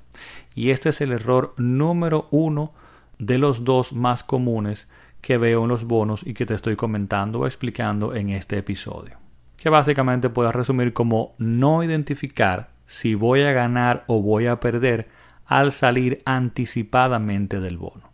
Y 0.56 0.72
este 0.72 0.90
es 0.90 1.02
el 1.02 1.12
error 1.12 1.54
número 1.58 2.28
uno 2.32 2.74
de 3.20 3.38
los 3.38 3.64
dos 3.64 3.94
más 3.94 4.24
comunes 4.24 4.88
que 5.22 5.38
veo 5.38 5.64
en 5.64 5.70
los 5.70 5.86
bonos 5.86 6.26
y 6.26 6.34
que 6.34 6.46
te 6.46 6.56
estoy 6.56 6.76
comentando 6.76 7.40
o 7.40 7.46
explicando 7.46 8.16
en 8.16 8.30
este 8.30 8.58
episodio. 8.58 9.18
Que 9.58 9.70
básicamente 9.70 10.30
puedes 10.30 10.54
resumir 10.54 10.94
como 10.94 11.36
no 11.38 11.84
identificar 11.84 12.70
si 12.88 13.16
voy 13.16 13.44
a 13.44 13.52
ganar 13.54 14.04
o 14.08 14.22
voy 14.22 14.48
a 14.48 14.60
perder 14.60 15.08
al 15.46 15.72
salir 15.72 16.22
anticipadamente 16.26 17.60
del 17.60 17.78
bono. 17.78 18.10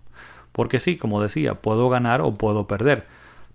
Porque 0.51 0.79
sí, 0.79 0.97
como 0.97 1.21
decía, 1.21 1.61
puedo 1.61 1.89
ganar 1.89 2.21
o 2.21 2.33
puedo 2.33 2.67
perder. 2.67 3.05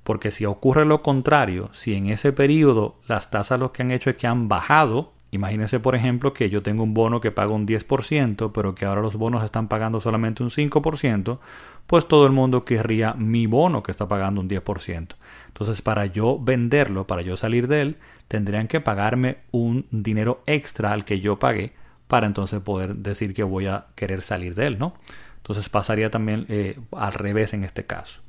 Porque 0.04 0.30
si 0.30 0.46
ocurre 0.46 0.84
lo 0.84 1.02
contrario, 1.02 1.68
si 1.72 1.94
en 1.94 2.06
ese 2.06 2.32
periodo 2.32 2.96
las 3.06 3.30
tasas 3.30 3.60
lo 3.60 3.72
que 3.72 3.82
han 3.82 3.90
hecho 3.90 4.10
es 4.10 4.16
que 4.16 4.26
han 4.26 4.48
bajado, 4.48 5.11
Imagínense, 5.32 5.80
por 5.80 5.94
ejemplo, 5.94 6.34
que 6.34 6.50
yo 6.50 6.62
tengo 6.62 6.82
un 6.82 6.92
bono 6.92 7.22
que 7.22 7.30
paga 7.30 7.52
un 7.52 7.66
10%, 7.66 8.52
pero 8.52 8.74
que 8.74 8.84
ahora 8.84 9.00
los 9.00 9.16
bonos 9.16 9.42
están 9.42 9.66
pagando 9.66 9.98
solamente 9.98 10.42
un 10.42 10.50
5%, 10.50 11.38
pues 11.86 12.06
todo 12.06 12.26
el 12.26 12.32
mundo 12.32 12.66
querría 12.66 13.14
mi 13.14 13.46
bono 13.46 13.82
que 13.82 13.90
está 13.90 14.06
pagando 14.06 14.42
un 14.42 14.48
10%. 14.50 15.16
Entonces, 15.46 15.80
para 15.80 16.04
yo 16.04 16.38
venderlo, 16.38 17.06
para 17.06 17.22
yo 17.22 17.38
salir 17.38 17.66
de 17.66 17.80
él, 17.80 17.96
tendrían 18.28 18.68
que 18.68 18.82
pagarme 18.82 19.38
un 19.52 19.86
dinero 19.90 20.42
extra 20.44 20.92
al 20.92 21.06
que 21.06 21.20
yo 21.20 21.38
pagué 21.38 21.72
para 22.08 22.26
entonces 22.26 22.60
poder 22.60 22.98
decir 22.98 23.32
que 23.32 23.42
voy 23.42 23.68
a 23.68 23.86
querer 23.94 24.20
salir 24.20 24.54
de 24.54 24.66
él, 24.66 24.78
¿no? 24.78 24.92
Entonces 25.38 25.70
pasaría 25.70 26.10
también 26.10 26.44
eh, 26.50 26.78
al 26.94 27.14
revés 27.14 27.54
en 27.54 27.64
este 27.64 27.86
caso. 27.86 28.20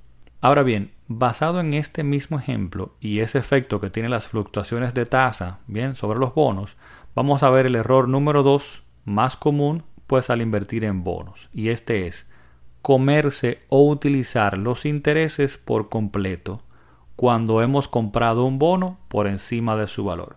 Ahora 0.43 0.63
bien, 0.63 0.91
basado 1.07 1.61
en 1.61 1.73
este 1.73 2.03
mismo 2.03 2.37
ejemplo 2.37 2.97
y 2.99 3.21
ese 3.21 3.37
efecto 3.37 3.79
que 3.79 3.89
tienen 3.89 4.11
las 4.11 4.27
fluctuaciones 4.27 4.93
de 4.93 5.05
tasa, 5.05 5.59
bien, 5.67 5.95
sobre 5.95 6.19
los 6.19 6.35
bonos, 6.35 6.75
vamos 7.15 7.43
a 7.43 7.49
ver 7.49 7.65
el 7.65 7.75
error 7.75 8.09
número 8.09 8.43
2 8.43 8.83
más 9.05 9.37
común 9.37 9.83
pues 10.05 10.29
al 10.29 10.41
invertir 10.41 10.83
en 10.83 11.05
bonos 11.05 11.49
y 11.53 11.69
este 11.69 12.07
es 12.07 12.25
comerse 12.81 13.61
o 13.69 13.87
utilizar 13.87 14.57
los 14.57 14.85
intereses 14.85 15.57
por 15.57 15.87
completo 15.87 16.61
cuando 17.15 17.61
hemos 17.61 17.87
comprado 17.87 18.43
un 18.43 18.59
bono 18.59 18.99
por 19.07 19.27
encima 19.27 19.77
de 19.77 19.87
su 19.87 20.03
valor. 20.03 20.35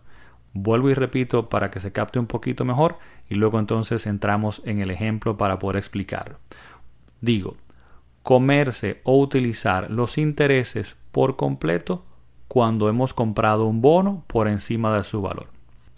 Vuelvo 0.52 0.88
y 0.88 0.94
repito 0.94 1.48
para 1.48 1.72
que 1.72 1.80
se 1.80 1.90
capte 1.90 2.20
un 2.20 2.26
poquito 2.26 2.64
mejor 2.64 2.96
y 3.28 3.34
luego 3.34 3.58
entonces 3.58 4.06
entramos 4.06 4.62
en 4.66 4.78
el 4.78 4.92
ejemplo 4.92 5.36
para 5.36 5.58
poder 5.58 5.78
explicarlo. 5.78 6.38
Digo, 7.20 7.56
comerse 8.26 9.00
o 9.04 9.20
utilizar 9.20 9.88
los 9.88 10.18
intereses 10.18 10.96
por 11.12 11.36
completo 11.36 12.04
cuando 12.48 12.88
hemos 12.88 13.14
comprado 13.14 13.66
un 13.66 13.80
bono 13.80 14.24
por 14.26 14.48
encima 14.48 14.96
de 14.96 15.04
su 15.04 15.22
valor. 15.22 15.46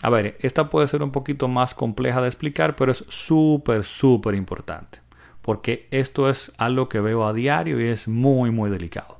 A 0.02 0.10
ver, 0.10 0.36
esta 0.42 0.68
puede 0.68 0.88
ser 0.88 1.02
un 1.02 1.10
poquito 1.10 1.48
más 1.48 1.72
compleja 1.72 2.20
de 2.20 2.28
explicar, 2.28 2.76
pero 2.76 2.92
es 2.92 3.02
súper, 3.08 3.82
súper 3.84 4.34
importante, 4.34 4.98
porque 5.40 5.88
esto 5.90 6.28
es 6.28 6.52
algo 6.58 6.86
que 6.90 7.00
veo 7.00 7.26
a 7.26 7.32
diario 7.32 7.80
y 7.80 7.86
es 7.86 8.06
muy, 8.08 8.50
muy 8.50 8.68
delicado. 8.68 9.16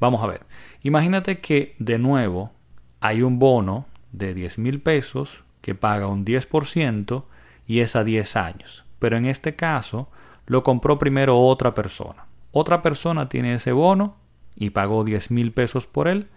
Vamos 0.00 0.20
a 0.20 0.26
ver, 0.26 0.40
imagínate 0.82 1.38
que 1.38 1.76
de 1.78 2.00
nuevo 2.00 2.50
hay 2.98 3.22
un 3.22 3.38
bono 3.38 3.86
de 4.10 4.34
10 4.34 4.58
mil 4.58 4.80
pesos 4.80 5.44
que 5.60 5.76
paga 5.76 6.08
un 6.08 6.24
10% 6.24 7.22
y 7.68 7.78
es 7.78 7.94
a 7.94 8.02
10 8.02 8.34
años, 8.34 8.84
pero 8.98 9.16
en 9.16 9.26
este 9.26 9.54
caso 9.54 10.08
lo 10.46 10.64
compró 10.64 10.98
primero 10.98 11.38
otra 11.38 11.72
persona. 11.72 12.31
Otra 12.52 12.82
persona 12.82 13.28
tiene 13.28 13.54
ese 13.54 13.72
bono 13.72 14.16
y 14.54 14.70
pagó 14.70 15.04
10 15.04 15.30
mil 15.30 15.52
pesos 15.52 15.86
por 15.86 16.06
él 16.06 16.28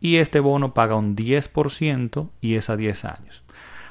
y 0.00 0.16
este 0.16 0.40
bono 0.40 0.74
paga 0.74 0.96
un 0.96 1.14
10% 1.14 2.28
y 2.40 2.54
es 2.54 2.70
a 2.70 2.76
10 2.76 3.04
años. 3.04 3.42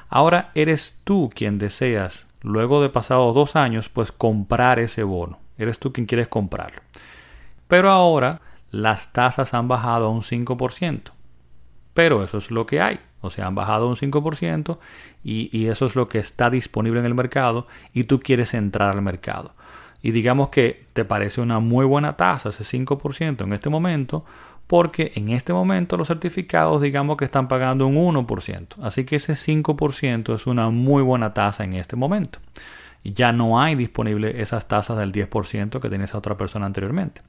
Ahora 0.08 0.50
eres 0.54 0.98
tú 1.04 1.30
quien 1.32 1.58
deseas, 1.58 2.26
luego 2.42 2.82
de 2.82 2.88
pasados 2.88 3.34
dos 3.34 3.56
años, 3.56 3.88
pues 3.88 4.10
comprar 4.10 4.78
ese 4.78 5.02
bono. 5.04 5.38
Eres 5.56 5.78
tú 5.78 5.92
quien 5.92 6.06
quieres 6.06 6.28
comprarlo. 6.28 6.80
Pero 7.68 7.90
ahora 7.90 8.40
las 8.70 9.12
tasas 9.12 9.54
han 9.54 9.68
bajado 9.68 10.06
a 10.06 10.10
un 10.10 10.22
5%. 10.22 11.12
Pero 11.94 12.24
eso 12.24 12.38
es 12.38 12.50
lo 12.50 12.64
que 12.64 12.80
hay. 12.80 13.00
O 13.20 13.30
sea, 13.30 13.46
han 13.46 13.54
bajado 13.54 13.88
un 13.88 13.96
5% 13.96 14.78
y, 15.24 15.56
y 15.56 15.66
eso 15.66 15.86
es 15.86 15.96
lo 15.96 16.06
que 16.06 16.18
está 16.18 16.50
disponible 16.50 17.00
en 17.00 17.06
el 17.06 17.14
mercado 17.14 17.66
y 17.92 18.04
tú 18.04 18.20
quieres 18.20 18.54
entrar 18.54 18.90
al 18.90 19.02
mercado 19.02 19.54
y 20.02 20.12
digamos 20.12 20.48
que 20.50 20.86
te 20.92 21.04
parece 21.04 21.40
una 21.40 21.60
muy 21.60 21.84
buena 21.84 22.16
tasa, 22.16 22.50
ese 22.50 22.64
5% 22.64 23.44
en 23.44 23.52
este 23.52 23.68
momento, 23.68 24.24
porque 24.66 25.12
en 25.16 25.30
este 25.30 25.52
momento 25.52 25.96
los 25.96 26.08
certificados 26.08 26.80
digamos 26.80 27.16
que 27.16 27.24
están 27.24 27.48
pagando 27.48 27.86
un 27.86 27.96
1%. 27.96 28.76
Así 28.82 29.04
que 29.04 29.16
ese 29.16 29.32
5% 29.32 30.34
es 30.34 30.46
una 30.46 30.70
muy 30.70 31.02
buena 31.02 31.34
tasa 31.34 31.64
en 31.64 31.72
este 31.72 31.96
momento. 31.96 32.38
Y 33.02 33.12
ya 33.12 33.32
no 33.32 33.60
hay 33.60 33.74
disponible 33.74 34.42
esas 34.42 34.68
tasas 34.68 34.98
del 34.98 35.12
10% 35.12 35.80
que 35.80 35.88
tenía 35.88 36.04
esa 36.04 36.18
otra 36.18 36.36
persona 36.36 36.66
anteriormente. 36.66 37.22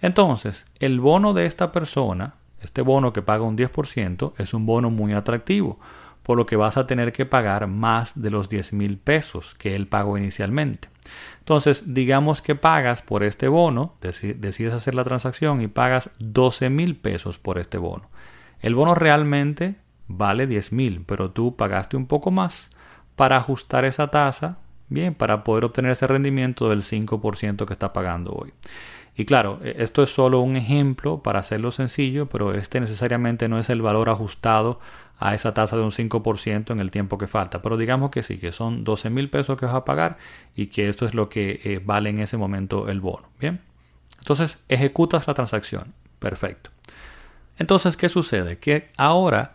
Entonces, 0.00 0.66
el 0.80 1.00
bono 1.00 1.34
de 1.34 1.46
esta 1.46 1.72
persona, 1.72 2.34
este 2.60 2.82
bono 2.82 3.12
que 3.12 3.22
paga 3.22 3.42
un 3.42 3.56
10%, 3.56 4.34
es 4.38 4.54
un 4.54 4.66
bono 4.66 4.90
muy 4.90 5.12
atractivo, 5.14 5.78
por 6.24 6.36
lo 6.36 6.46
que 6.46 6.56
vas 6.56 6.76
a 6.76 6.86
tener 6.86 7.12
que 7.12 7.26
pagar 7.26 7.68
más 7.68 8.20
de 8.20 8.30
los 8.30 8.48
10 8.48 8.72
mil 8.72 8.98
pesos 8.98 9.54
que 9.54 9.76
él 9.76 9.86
pagó 9.86 10.18
inicialmente. 10.18 10.88
Entonces, 11.38 11.94
digamos 11.94 12.40
que 12.40 12.54
pagas 12.54 13.02
por 13.02 13.22
este 13.22 13.46
bono, 13.46 13.94
decides 14.00 14.72
hacer 14.72 14.94
la 14.94 15.04
transacción 15.04 15.60
y 15.60 15.68
pagas 15.68 16.10
12 16.18 16.70
mil 16.70 16.96
pesos 16.96 17.38
por 17.38 17.58
este 17.58 17.76
bono. 17.76 18.08
El 18.60 18.74
bono 18.74 18.94
realmente 18.94 19.76
vale 20.08 20.46
10 20.46 20.72
mil, 20.72 21.04
pero 21.06 21.30
tú 21.30 21.54
pagaste 21.54 21.98
un 21.98 22.06
poco 22.06 22.30
más 22.30 22.70
para 23.16 23.36
ajustar 23.36 23.84
esa 23.84 24.08
tasa, 24.08 24.56
bien, 24.88 25.14
para 25.14 25.44
poder 25.44 25.66
obtener 25.66 25.92
ese 25.92 26.06
rendimiento 26.06 26.70
del 26.70 26.82
5% 26.82 27.66
que 27.66 27.72
está 27.74 27.92
pagando 27.92 28.32
hoy. 28.32 28.54
Y 29.16 29.26
claro, 29.26 29.60
e, 29.62 29.76
esto 29.78 30.02
es 30.02 30.10
solo 30.10 30.40
un 30.40 30.56
ejemplo 30.56 31.22
para 31.22 31.40
hacerlo 31.40 31.70
sencillo, 31.70 32.26
pero 32.26 32.54
este 32.54 32.80
necesariamente 32.80 33.48
no 33.48 33.58
es 33.58 33.70
el 33.70 33.82
valor 33.82 34.10
ajustado 34.10 34.80
a 35.18 35.34
esa 35.34 35.54
tasa 35.54 35.76
de 35.76 35.82
un 35.82 35.90
5% 35.90 36.70
en 36.70 36.80
el 36.80 36.90
tiempo 36.90 37.18
que 37.18 37.26
falta. 37.26 37.62
Pero 37.62 37.76
digamos 37.76 38.10
que 38.10 38.22
sí, 38.22 38.38
que 38.38 38.52
son 38.52 38.84
12 38.84 39.10
mil 39.10 39.30
pesos 39.30 39.58
que 39.58 39.66
vas 39.66 39.74
a 39.74 39.84
pagar 39.84 40.18
y 40.56 40.66
que 40.66 40.88
esto 40.88 41.06
es 41.06 41.14
lo 41.14 41.28
que 41.28 41.60
eh, 41.64 41.80
vale 41.84 42.10
en 42.10 42.18
ese 42.18 42.36
momento 42.36 42.88
el 42.88 43.00
bono. 43.00 43.28
Bien, 43.40 43.60
entonces 44.18 44.58
ejecutas 44.68 45.26
la 45.26 45.34
transacción. 45.34 45.92
Perfecto. 46.18 46.70
Entonces, 47.58 47.96
¿qué 47.96 48.08
sucede? 48.08 48.58
Que 48.58 48.88
ahora, 48.96 49.54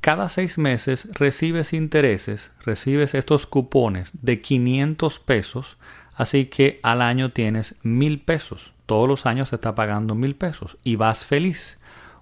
cada 0.00 0.28
seis 0.28 0.58
meses 0.58 1.08
recibes 1.12 1.72
intereses, 1.72 2.52
recibes 2.64 3.14
estos 3.14 3.46
cupones 3.46 4.10
de 4.20 4.40
500 4.40 5.18
pesos, 5.20 5.76
así 6.14 6.46
que 6.46 6.80
al 6.82 7.02
año 7.02 7.30
tienes 7.30 7.76
mil 7.82 8.20
pesos. 8.20 8.72
Todos 8.86 9.08
los 9.08 9.26
años 9.26 9.50
se 9.50 9.56
está 9.56 9.74
pagando 9.74 10.14
mil 10.14 10.34
pesos 10.34 10.76
y 10.82 10.96
vas 10.96 11.24
feliz 11.24 11.78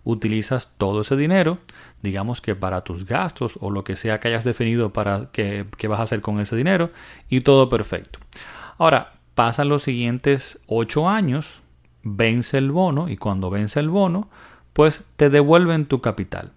utilizas 0.09 0.73
todo 0.79 1.03
ese 1.03 1.17
dinero, 1.17 1.59
digamos 2.03 2.41
que 2.41 2.55
para 2.55 2.83
tus 2.83 3.05
gastos 3.05 3.59
o 3.61 3.71
lo 3.71 3.85
que 3.85 3.97
sea 3.97 4.21
que 4.21 4.29
hayas 4.29 4.45
definido 4.45 4.93
para 4.93 5.31
que, 5.33 5.67
que 5.77 5.89
vas 5.89 6.01
a 6.01 6.05
hacer 6.05 6.21
con 6.21 6.41
ese 6.41 6.57
dinero 6.57 6.91
y 7.29 7.41
todo 7.41 7.69
perfecto. 7.69 8.19
Ahora, 8.79 9.15
pasan 9.35 9.69
los 9.69 9.83
siguientes 9.83 10.59
8 10.67 11.09
años, 11.09 11.61
vence 12.03 12.59
el 12.59 12.71
bono 12.71 13.09
y 13.09 13.17
cuando 13.17 13.51
vence 13.51 13.81
el 13.81 13.89
bono, 13.89 14.29
pues 14.73 15.05
te 15.17 15.31
devuelven 15.31 15.87
tu 15.87 16.01
capital. 16.01 16.53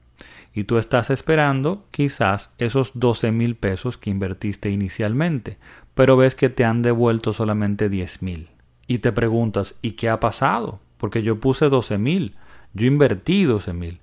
Y 0.53 0.65
tú 0.65 0.77
estás 0.77 1.09
esperando 1.09 1.85
quizás 1.91 2.53
esos 2.57 2.91
12 2.95 3.31
mil 3.31 3.55
pesos 3.55 3.97
que 3.97 4.09
invertiste 4.09 4.69
inicialmente, 4.69 5.57
pero 5.93 6.17
ves 6.17 6.35
que 6.35 6.49
te 6.49 6.65
han 6.65 6.81
devuelto 6.81 7.33
solamente 7.33 7.89
10 7.89 8.21
mil. 8.21 8.49
Y 8.85 8.99
te 8.99 9.11
preguntas, 9.11 9.75
¿y 9.81 9.91
qué 9.91 10.09
ha 10.09 10.19
pasado? 10.19 10.79
Porque 10.97 11.23
yo 11.23 11.39
puse 11.39 11.69
12 11.69 11.97
mil, 11.97 12.35
yo 12.73 12.85
invertí 12.85 13.43
12 13.43 13.73
mil. 13.73 13.99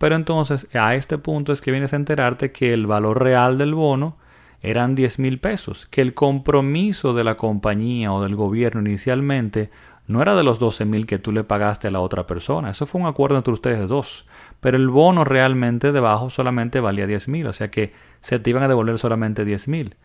Pero 0.00 0.16
entonces 0.16 0.66
a 0.72 0.94
este 0.94 1.18
punto 1.18 1.52
es 1.52 1.60
que 1.60 1.72
vienes 1.72 1.92
a 1.92 1.96
enterarte 1.96 2.52
que 2.52 2.72
el 2.72 2.86
valor 2.86 3.22
real 3.22 3.58
del 3.58 3.74
bono 3.74 4.16
eran 4.62 4.94
10 4.94 5.18
mil 5.18 5.38
pesos, 5.40 5.84
que 5.90 6.00
el 6.00 6.14
compromiso 6.14 7.12
de 7.12 7.22
la 7.22 7.36
compañía 7.36 8.10
o 8.10 8.22
del 8.22 8.34
gobierno 8.34 8.80
inicialmente 8.80 9.70
no 10.06 10.22
era 10.22 10.34
de 10.34 10.42
los 10.42 10.58
12 10.58 10.86
mil 10.86 11.04
que 11.04 11.18
tú 11.18 11.32
le 11.32 11.44
pagaste 11.44 11.88
a 11.88 11.90
la 11.90 12.00
otra 12.00 12.26
persona, 12.26 12.70
eso 12.70 12.86
fue 12.86 13.02
un 13.02 13.08
acuerdo 13.08 13.36
entre 13.36 13.52
ustedes 13.52 13.86
dos, 13.88 14.24
pero 14.60 14.78
el 14.78 14.88
bono 14.88 15.22
realmente 15.22 15.92
debajo 15.92 16.30
solamente 16.30 16.80
valía 16.80 17.06
10 17.06 17.28
mil, 17.28 17.46
o 17.46 17.52
sea 17.52 17.70
que 17.70 17.92
se 18.22 18.38
te 18.38 18.48
iban 18.48 18.62
a 18.62 18.68
devolver 18.68 18.98
solamente 18.98 19.44
10 19.44 19.68
mil. 19.68 19.96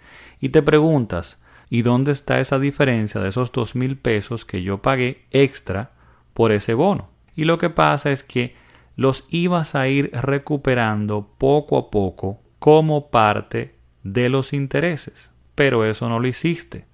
Y 0.41 0.49
te 0.49 0.61
preguntas, 0.61 1.41
¿y 1.69 1.83
dónde 1.83 2.11
está 2.11 2.41
esa 2.41 2.59
diferencia 2.59 3.21
de 3.21 3.29
esos 3.29 3.53
2 3.53 3.77
mil 3.77 3.97
pesos 3.97 4.43
que 4.43 4.61
yo 4.61 4.81
pagué 4.81 5.21
extra 5.31 5.91
por 6.33 6.51
ese 6.51 6.73
bono? 6.73 7.07
Y 7.33 7.45
lo 7.45 7.57
que 7.57 7.69
pasa 7.69 8.11
es 8.11 8.23
que 8.23 8.64
los 8.95 9.25
ibas 9.29 9.75
a 9.75 9.87
ir 9.87 10.11
recuperando 10.13 11.29
poco 11.37 11.77
a 11.77 11.91
poco 11.91 12.39
como 12.59 13.09
parte 13.09 13.75
de 14.03 14.29
los 14.29 14.53
intereses, 14.53 15.31
pero 15.55 15.85
eso 15.85 16.09
no 16.09 16.19
lo 16.19 16.27
hiciste 16.27 16.85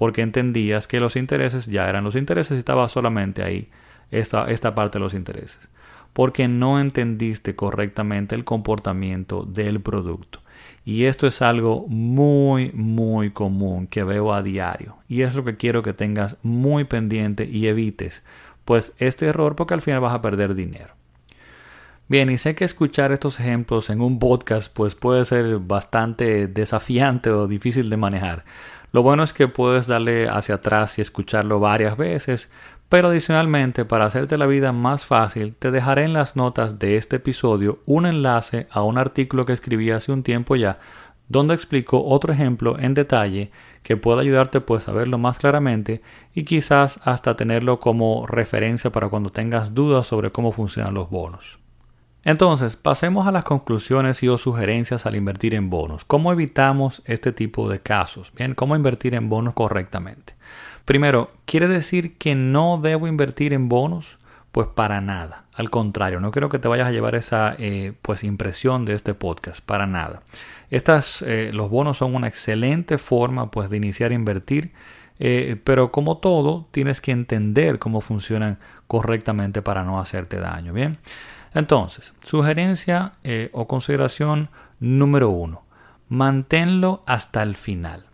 porque 0.00 0.22
entendías 0.22 0.88
que 0.88 0.98
los 0.98 1.14
intereses 1.14 1.66
ya 1.66 1.86
eran 1.86 2.04
los 2.04 2.16
intereses 2.16 2.56
y 2.56 2.58
estaba 2.60 2.88
solamente 2.88 3.42
ahí 3.42 3.68
esta, 4.10 4.50
esta 4.50 4.74
parte 4.74 4.96
de 4.96 5.04
los 5.04 5.12
intereses. 5.12 5.68
Porque 6.14 6.48
no 6.48 6.80
entendiste 6.80 7.54
correctamente 7.54 8.34
el 8.34 8.44
comportamiento 8.44 9.42
del 9.42 9.78
producto. 9.82 10.40
Y 10.86 11.04
esto 11.04 11.26
es 11.26 11.42
algo 11.42 11.84
muy, 11.86 12.72
muy 12.72 13.30
común 13.30 13.88
que 13.88 14.02
veo 14.02 14.32
a 14.32 14.42
diario. 14.42 14.96
Y 15.06 15.20
es 15.20 15.34
lo 15.34 15.44
que 15.44 15.58
quiero 15.58 15.82
que 15.82 15.92
tengas 15.92 16.38
muy 16.42 16.84
pendiente 16.84 17.44
y 17.44 17.66
evites, 17.66 18.24
pues 18.64 18.94
este 18.96 19.26
error 19.26 19.54
porque 19.54 19.74
al 19.74 19.82
final 19.82 20.00
vas 20.00 20.14
a 20.14 20.22
perder 20.22 20.54
dinero. 20.54 20.94
Bien, 22.10 22.28
y 22.28 22.38
sé 22.38 22.56
que 22.56 22.64
escuchar 22.64 23.12
estos 23.12 23.38
ejemplos 23.38 23.88
en 23.88 24.00
un 24.00 24.18
podcast 24.18 24.74
pues 24.74 24.96
puede 24.96 25.24
ser 25.24 25.60
bastante 25.60 26.48
desafiante 26.48 27.30
o 27.30 27.46
difícil 27.46 27.88
de 27.88 27.96
manejar. 27.96 28.44
Lo 28.90 29.04
bueno 29.04 29.22
es 29.22 29.32
que 29.32 29.46
puedes 29.46 29.86
darle 29.86 30.28
hacia 30.28 30.56
atrás 30.56 30.98
y 30.98 31.02
escucharlo 31.02 31.60
varias 31.60 31.96
veces, 31.96 32.50
pero 32.88 33.06
adicionalmente 33.10 33.84
para 33.84 34.06
hacerte 34.06 34.38
la 34.38 34.46
vida 34.46 34.72
más 34.72 35.06
fácil 35.06 35.54
te 35.54 35.70
dejaré 35.70 36.02
en 36.02 36.12
las 36.12 36.34
notas 36.34 36.80
de 36.80 36.96
este 36.96 37.14
episodio 37.14 37.78
un 37.86 38.06
enlace 38.06 38.66
a 38.72 38.82
un 38.82 38.98
artículo 38.98 39.46
que 39.46 39.52
escribí 39.52 39.92
hace 39.92 40.10
un 40.10 40.24
tiempo 40.24 40.56
ya 40.56 40.80
donde 41.28 41.54
explico 41.54 42.04
otro 42.04 42.32
ejemplo 42.32 42.76
en 42.76 42.94
detalle 42.94 43.52
que 43.84 43.96
pueda 43.96 44.22
ayudarte 44.22 44.60
pues 44.60 44.88
a 44.88 44.92
verlo 44.92 45.16
más 45.16 45.38
claramente 45.38 46.02
y 46.34 46.42
quizás 46.42 46.98
hasta 47.04 47.36
tenerlo 47.36 47.78
como 47.78 48.26
referencia 48.26 48.90
para 48.90 49.08
cuando 49.08 49.30
tengas 49.30 49.76
dudas 49.76 50.08
sobre 50.08 50.32
cómo 50.32 50.50
funcionan 50.50 50.94
los 50.94 51.08
bonos. 51.08 51.60
Entonces, 52.24 52.76
pasemos 52.76 53.26
a 53.26 53.32
las 53.32 53.44
conclusiones 53.44 54.22
y 54.22 54.28
o 54.28 54.36
sugerencias 54.36 55.06
al 55.06 55.16
invertir 55.16 55.54
en 55.54 55.70
bonos. 55.70 56.04
¿Cómo 56.04 56.32
evitamos 56.32 57.02
este 57.06 57.32
tipo 57.32 57.70
de 57.70 57.80
casos? 57.80 58.32
Bien, 58.34 58.54
¿cómo 58.54 58.76
invertir 58.76 59.14
en 59.14 59.30
bonos 59.30 59.54
correctamente? 59.54 60.34
Primero, 60.84 61.30
¿quiere 61.46 61.66
decir 61.66 62.18
que 62.18 62.34
no 62.34 62.78
debo 62.82 63.06
invertir 63.06 63.54
en 63.54 63.68
bonos? 63.68 64.18
Pues 64.52 64.66
para 64.66 65.00
nada. 65.00 65.44
Al 65.54 65.70
contrario, 65.70 66.20
no 66.20 66.30
quiero 66.30 66.48
que 66.48 66.58
te 66.58 66.68
vayas 66.68 66.88
a 66.88 66.90
llevar 66.90 67.14
esa 67.14 67.54
eh, 67.58 67.92
pues 68.02 68.24
impresión 68.24 68.84
de 68.84 68.94
este 68.94 69.14
podcast. 69.14 69.60
Para 69.64 69.86
nada. 69.86 70.22
Estas, 70.70 71.22
eh, 71.22 71.50
los 71.54 71.70
bonos 71.70 71.98
son 71.98 72.14
una 72.14 72.28
excelente 72.28 72.98
forma 72.98 73.50
pues 73.50 73.70
de 73.70 73.76
iniciar 73.76 74.10
a 74.10 74.14
invertir. 74.14 74.72
Eh, 75.20 75.56
pero 75.64 75.92
como 75.92 76.18
todo, 76.18 76.66
tienes 76.70 77.00
que 77.00 77.12
entender 77.12 77.78
cómo 77.78 78.00
funcionan 78.00 78.58
correctamente 78.86 79.62
para 79.62 79.84
no 79.84 80.00
hacerte 80.00 80.38
daño. 80.38 80.72
Bien. 80.72 80.96
Entonces, 81.54 82.14
sugerencia 82.22 83.12
eh, 83.24 83.50
o 83.52 83.66
consideración 83.66 84.48
número 84.78 85.30
uno, 85.30 85.64
manténlo 86.08 87.02
hasta 87.06 87.42
el 87.42 87.56
final. 87.56 88.06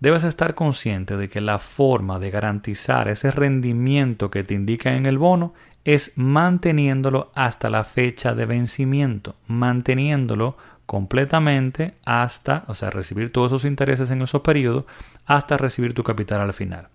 Debes 0.00 0.24
estar 0.24 0.54
consciente 0.54 1.16
de 1.18 1.28
que 1.28 1.42
la 1.42 1.58
forma 1.58 2.18
de 2.18 2.30
garantizar 2.30 3.08
ese 3.08 3.30
rendimiento 3.30 4.30
que 4.30 4.44
te 4.44 4.54
indica 4.54 4.94
en 4.96 5.04
el 5.04 5.18
bono 5.18 5.52
es 5.84 6.12
manteniéndolo 6.16 7.30
hasta 7.34 7.68
la 7.68 7.84
fecha 7.84 8.34
de 8.34 8.46
vencimiento, 8.46 9.36
manteniéndolo 9.46 10.56
completamente 10.86 11.94
hasta, 12.04 12.64
o 12.66 12.74
sea, 12.74 12.90
recibir 12.90 13.30
todos 13.30 13.52
esos 13.52 13.64
intereses 13.64 14.10
en 14.10 14.22
esos 14.22 14.40
periodos 14.40 14.86
hasta 15.26 15.56
recibir 15.56 15.94
tu 15.94 16.02
capital 16.02 16.40
al 16.40 16.54
final. 16.54 16.88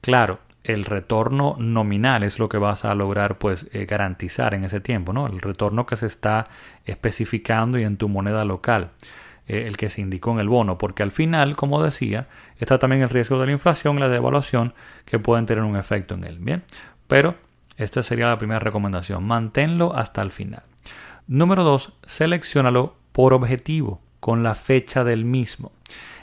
Claro, 0.00 0.38
el 0.64 0.84
retorno 0.84 1.56
nominal 1.58 2.22
es 2.22 2.38
lo 2.38 2.48
que 2.48 2.58
vas 2.58 2.84
a 2.84 2.94
lograr 2.94 3.38
pues 3.38 3.66
eh, 3.72 3.84
garantizar 3.84 4.54
en 4.54 4.64
ese 4.64 4.80
tiempo, 4.80 5.12
¿no? 5.12 5.26
El 5.26 5.40
retorno 5.40 5.86
que 5.86 5.96
se 5.96 6.06
está 6.06 6.48
especificando 6.84 7.78
y 7.78 7.84
en 7.84 7.96
tu 7.96 8.08
moneda 8.08 8.44
local, 8.44 8.90
eh, 9.48 9.64
el 9.66 9.76
que 9.76 9.90
se 9.90 10.00
indicó 10.00 10.32
en 10.32 10.38
el 10.40 10.48
bono, 10.48 10.78
porque 10.78 11.02
al 11.02 11.10
final, 11.10 11.56
como 11.56 11.82
decía, 11.82 12.28
está 12.58 12.78
también 12.78 13.02
el 13.02 13.08
riesgo 13.08 13.40
de 13.40 13.46
la 13.46 13.52
inflación 13.52 13.98
la 13.98 14.08
devaluación 14.08 14.74
que 15.04 15.18
pueden 15.18 15.46
tener 15.46 15.64
un 15.64 15.76
efecto 15.76 16.14
en 16.14 16.24
él, 16.24 16.38
¿bien? 16.38 16.62
Pero 17.08 17.34
esta 17.76 18.02
sería 18.02 18.28
la 18.28 18.38
primera 18.38 18.60
recomendación, 18.60 19.24
manténlo 19.24 19.94
hasta 19.96 20.22
el 20.22 20.30
final. 20.30 20.62
Número 21.26 21.64
dos, 21.64 21.92
seleccionalo 22.04 22.96
por 23.10 23.34
objetivo, 23.34 24.00
con 24.20 24.42
la 24.44 24.54
fecha 24.54 25.02
del 25.02 25.24
mismo. 25.24 25.72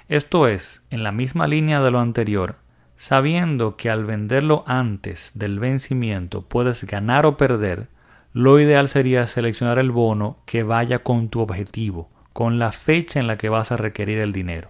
Esto 0.07 0.47
es, 0.47 0.83
en 0.89 1.03
la 1.03 1.11
misma 1.11 1.47
línea 1.47 1.81
de 1.81 1.91
lo 1.91 1.99
anterior, 1.99 2.55
Sabiendo 2.99 3.77
que 3.77 3.89
al 3.89 4.03
venderlo 4.03 4.65
antes 4.67 5.31
del 5.33 5.57
vencimiento 5.57 6.41
puedes 6.41 6.83
ganar 6.83 7.25
o 7.25 7.37
perder, 7.37 7.87
lo 8.33 8.59
ideal 8.59 8.89
sería 8.89 9.25
seleccionar 9.25 9.79
el 9.79 9.89
bono 9.89 10.39
que 10.45 10.63
vaya 10.63 10.99
con 10.99 11.29
tu 11.29 11.39
objetivo, 11.39 12.09
con 12.33 12.59
la 12.59 12.73
fecha 12.73 13.21
en 13.21 13.27
la 13.27 13.37
que 13.37 13.47
vas 13.47 13.71
a 13.71 13.77
requerir 13.77 14.19
el 14.19 14.33
dinero. 14.33 14.67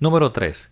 Número 0.00 0.32
3. 0.32 0.70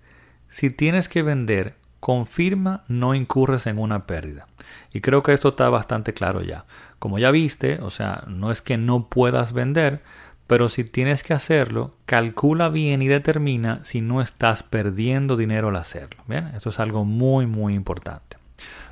Si 0.49 0.71
tienes 0.71 1.11
que 1.11 1.23
vender, 1.23 1.75
confirma 2.01 2.85
no 2.89 3.15
incurres 3.15 3.67
en 3.67 3.79
una 3.79 4.07
pérdida. 4.07 4.47
Y 4.91 5.03
creo 5.03 5.23
que 5.23 5.35
esto 5.35 5.51
está 5.51 5.69
bastante 5.69 6.15
claro 6.15 6.41
ya. 6.41 6.65
Como 6.99 7.19
ya 7.19 7.31
viste, 7.31 7.79
o 7.83 7.91
sea, 7.91 8.25
no 8.27 8.51
es 8.51 8.63
que 8.63 8.79
no 8.79 9.11
puedas 9.11 9.53
vender, 9.53 10.01
pero 10.47 10.69
si 10.69 10.85
tienes 10.85 11.23
que 11.23 11.33
hacerlo, 11.33 11.93
calcula 12.07 12.69
bien 12.69 13.03
y 13.03 13.09
determina 13.09 13.81
si 13.85 14.01
no 14.01 14.21
estás 14.21 14.63
perdiendo 14.63 15.37
dinero 15.37 15.69
al 15.69 15.77
hacerlo. 15.77 16.23
Bien, 16.27 16.49
esto 16.55 16.71
es 16.71 16.81
algo 16.81 17.05
muy 17.05 17.47
muy 17.47 17.75
importante. 17.75 18.37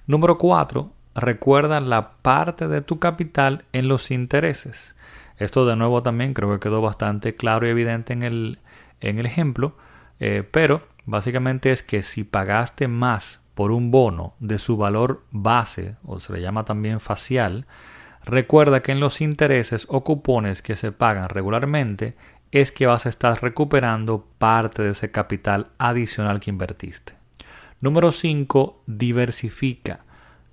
Número 0.07 0.39
4. 0.39 0.91
Recuerda 1.15 1.81
la 1.81 2.13
parte 2.23 2.69
de 2.69 2.81
tu 2.81 2.99
capital 2.99 3.65
en 3.73 3.87
los 3.89 4.11
intereses. 4.11 4.97
Esto 5.37 5.67
de 5.67 5.77
nuevo 5.77 6.03
también 6.03 6.35
creo 6.35 6.53
que 6.53 6.61
quedó 6.61 6.81
bastante 6.81 7.37
claro 7.37 7.67
y 7.67 7.71
evidente 7.71 8.13
en 8.13 8.23
el, 8.23 8.59
en 9.01 9.19
el 9.19 9.27
ejemplo, 9.27 9.77
eh, 10.21 10.47
pero 10.51 10.83
básicamente 11.05 11.73
es 11.73 11.83
que 11.83 12.03
si 12.03 12.25
pagaste 12.25 12.89
más 12.89 13.41
por 13.55 13.73
un 13.73 13.91
bono 13.91 14.35
de 14.41 14.59
su 14.59 14.77
valor 14.77 15.23
base, 15.31 15.97
o 16.07 16.21
se 16.21 16.33
le 16.33 16.41
llama 16.41 16.65
también 16.65 17.01
facial, 17.01 17.67
Recuerda 18.25 18.83
que 18.83 18.93
en 18.93 19.01
los 19.01 19.21
intereses 19.21 19.87
o 19.89 20.05
cupones 20.05 20.63
que 20.63 20.77
se 20.77 20.93
pagan 20.93 21.29
regularmente 21.29 22.15
es 22.53 22.71
que 22.71 22.87
vas 22.87 23.07
a 23.07 23.09
estar 23.09 23.43
recuperando 23.43 24.27
parte 24.39 24.83
de 24.83 24.91
ese 24.91 25.11
capital 25.11 25.69
adicional 25.79 26.39
que 26.39 26.51
invertiste. 26.51 27.15
Número 27.81 28.13
5. 28.13 28.83
Diversifica. 28.87 30.05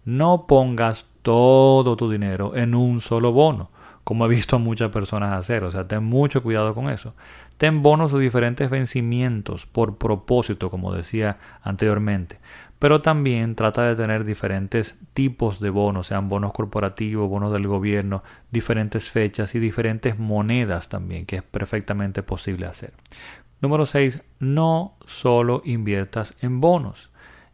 No 0.05 0.47
pongas 0.47 1.05
todo 1.21 1.95
tu 1.95 2.09
dinero 2.09 2.55
en 2.55 2.73
un 2.73 3.01
solo 3.01 3.33
bono, 3.33 3.69
como 4.03 4.25
he 4.25 4.29
visto 4.29 4.57
muchas 4.57 4.89
personas 4.89 5.33
hacer. 5.33 5.63
O 5.63 5.71
sea, 5.71 5.87
ten 5.87 6.03
mucho 6.03 6.41
cuidado 6.41 6.73
con 6.73 6.89
eso. 6.89 7.13
Ten 7.57 7.83
bonos 7.83 8.13
de 8.13 8.19
diferentes 8.19 8.69
vencimientos 8.69 9.65
por 9.65 9.97
propósito, 9.97 10.71
como 10.71 10.93
decía 10.93 11.37
anteriormente 11.61 12.39
pero 12.79 13.01
también 13.01 13.55
trata 13.55 13.83
de 13.83 13.95
tener 13.95 14.23
diferentes 14.23 14.97
tipos 15.13 15.59
de 15.59 15.69
bonos, 15.69 16.07
sean 16.07 16.29
bonos 16.29 16.53
corporativos, 16.53 17.29
bonos 17.29 17.51
del 17.51 17.67
gobierno, 17.67 18.23
diferentes 18.51 19.09
fechas 19.09 19.53
y 19.53 19.59
diferentes 19.59 20.17
monedas 20.17 20.87
también, 20.87 21.25
que 21.25 21.37
es 21.37 21.43
perfectamente 21.43 22.23
posible 22.23 22.65
hacer. 22.65 22.93
Número 23.61 23.85
6. 23.85 24.21
No 24.39 24.95
solo 25.05 25.61
inviertas 25.65 26.33
en 26.41 26.61
bonos. 26.61 27.09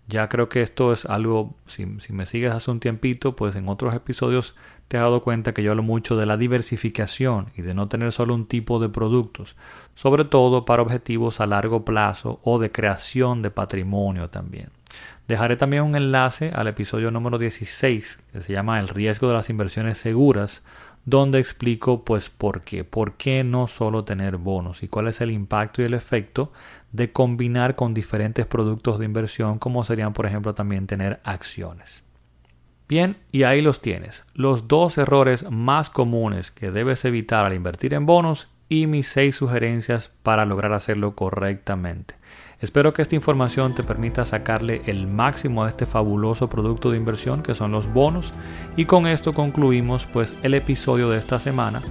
Ya 0.08 0.30
creo 0.30 0.50
que 0.50 0.62
esto 0.62 0.94
es 0.94 1.06
algo, 1.06 1.56
si, 1.66 1.88
me 1.88 2.28
sigues 2.28 2.52
hace 2.52 2.70
un 2.70 2.80
tiempito, 2.80 3.36
pues 3.36 3.56
en 3.56 3.68
otros 3.68 3.96
episodios 3.96 4.56
te 4.88 4.98
has 4.98 5.04
dado 5.04 5.24
cuenta 5.24 5.52
que 5.56 5.64
yo 5.64 5.72
hablo 5.72 5.82
mucho 5.82 6.16
de 6.16 6.28
la 6.28 6.38
diversificación 6.38 7.48
y 7.58 7.64
de 7.64 7.74
no 7.74 7.88
tener 7.88 8.12
solo 8.12 8.36
un 8.36 8.46
tipo 8.46 8.80
de 8.80 8.88
productos, 8.88 9.56
sobre 9.96 10.24
todo 10.24 10.64
para 10.64 10.84
objetivos 10.84 11.42
a 11.42 11.48
largo 11.48 11.84
plazo 11.86 12.40
o 12.44 12.60
de 12.60 12.72
creación 12.72 13.42
de 13.42 13.50
patrimonio 13.50 14.30
también. 14.30 14.70
Dejaré 15.28 15.56
también 15.56 15.84
un 15.84 15.96
enlace 15.96 16.52
al 16.54 16.68
episodio 16.68 17.10
número 17.10 17.40
16 17.40 18.20
que 18.32 18.42
se 18.42 18.54
llama 18.54 18.80
El 18.80 18.88
riesgo 18.88 19.28
de 19.28 19.34
las 19.34 19.50
inversiones 19.50 19.98
seguras, 19.98 20.62
donde 21.06 21.40
explico 21.40 22.04
pues 22.04 22.30
por 22.30 22.62
qué, 22.62 22.84
por 22.84 23.14
qué 23.14 23.44
no 23.44 23.66
solo 23.66 24.04
tener 24.04 24.38
bonos 24.38 24.84
y 24.84 24.88
cuál 24.88 25.08
es 25.08 25.22
el 25.22 25.32
impacto 25.32 25.82
y 25.82 25.86
el 25.86 25.96
efecto 25.96 26.52
de 26.92 27.12
combinar 27.12 27.76
con 27.76 27.94
diferentes 27.94 28.46
productos 28.46 29.00
de 29.00 29.06
inversión 29.06 29.58
como 29.58 29.84
serían 29.84 30.14
por 30.14 30.28
ejemplo 30.28 30.54
también 30.54 30.86
tener 30.86 31.20
acciones. 31.24 32.04
Bien, 32.88 33.18
y 33.32 33.44
ahí 33.44 33.64
los 33.64 33.82
tienes, 33.82 34.24
los 34.36 34.68
dos 34.68 35.00
errores 35.00 35.50
más 35.50 35.90
comunes 35.90 36.52
que 36.52 36.70
debes 36.70 37.04
evitar 37.04 37.46
al 37.46 37.56
invertir 37.56 37.96
en 37.96 38.06
bonos 38.06 38.48
y 38.70 38.88
mis 38.88 39.08
seis 39.08 39.36
sugerencias 39.36 40.12
para 40.24 40.46
lograr 40.46 40.74
hacerlo 40.74 41.16
correctamente. 41.16 42.16
Espero 42.62 42.94
que 42.94 43.02
esta 43.02 43.16
información 43.16 43.76
te 43.76 43.84
permita 43.84 44.26
sacarle 44.26 44.82
el 44.86 45.08
máximo 45.08 45.64
a 45.64 45.70
este 45.70 45.86
fabuloso 45.86 46.50
producto 46.50 46.92
de 46.92 46.98
inversión 46.98 47.44
que 47.44 47.56
son 47.56 47.72
los 47.72 47.92
bonos 47.92 48.32
y 48.76 48.86
con 48.86 49.08
esto 49.08 49.34
concluimos 49.34 50.08
pues 50.08 50.38
el 50.42 50.54
episodio 50.54 51.10
de 51.10 51.18
esta 51.18 51.40
semana 51.40 51.82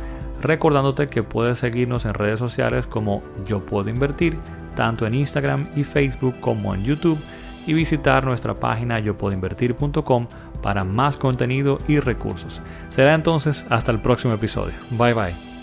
recordándote 0.41 1.09
que 1.09 1.23
puedes 1.23 1.59
seguirnos 1.59 2.05
en 2.07 2.15
redes 2.15 2.39
sociales 2.39 2.87
como 2.87 3.23
Yo 3.47 3.65
Puedo 3.65 3.91
Invertir 3.91 4.39
tanto 4.75 5.07
en 5.07 5.15
Instagram 5.15 5.69
y 5.77 5.85
Facebook 5.85 6.41
como 6.41 6.75
en 6.75 6.85
YouTube 6.85 7.19
y 7.67 7.73
visitar 7.73 8.25
nuestra 8.25 8.55
página 8.55 8.99
yopuedoinvertir.com 8.99 10.27
para 10.63 10.85
más 10.85 11.17
contenido 11.17 11.79
y 11.89 11.99
recursos. 11.99 12.61
Será 12.91 13.15
entonces 13.15 13.65
hasta 13.71 13.93
el 13.93 14.01
próximo 14.01 14.35
episodio. 14.35 14.75
Bye 14.91 15.15
bye. 15.15 15.54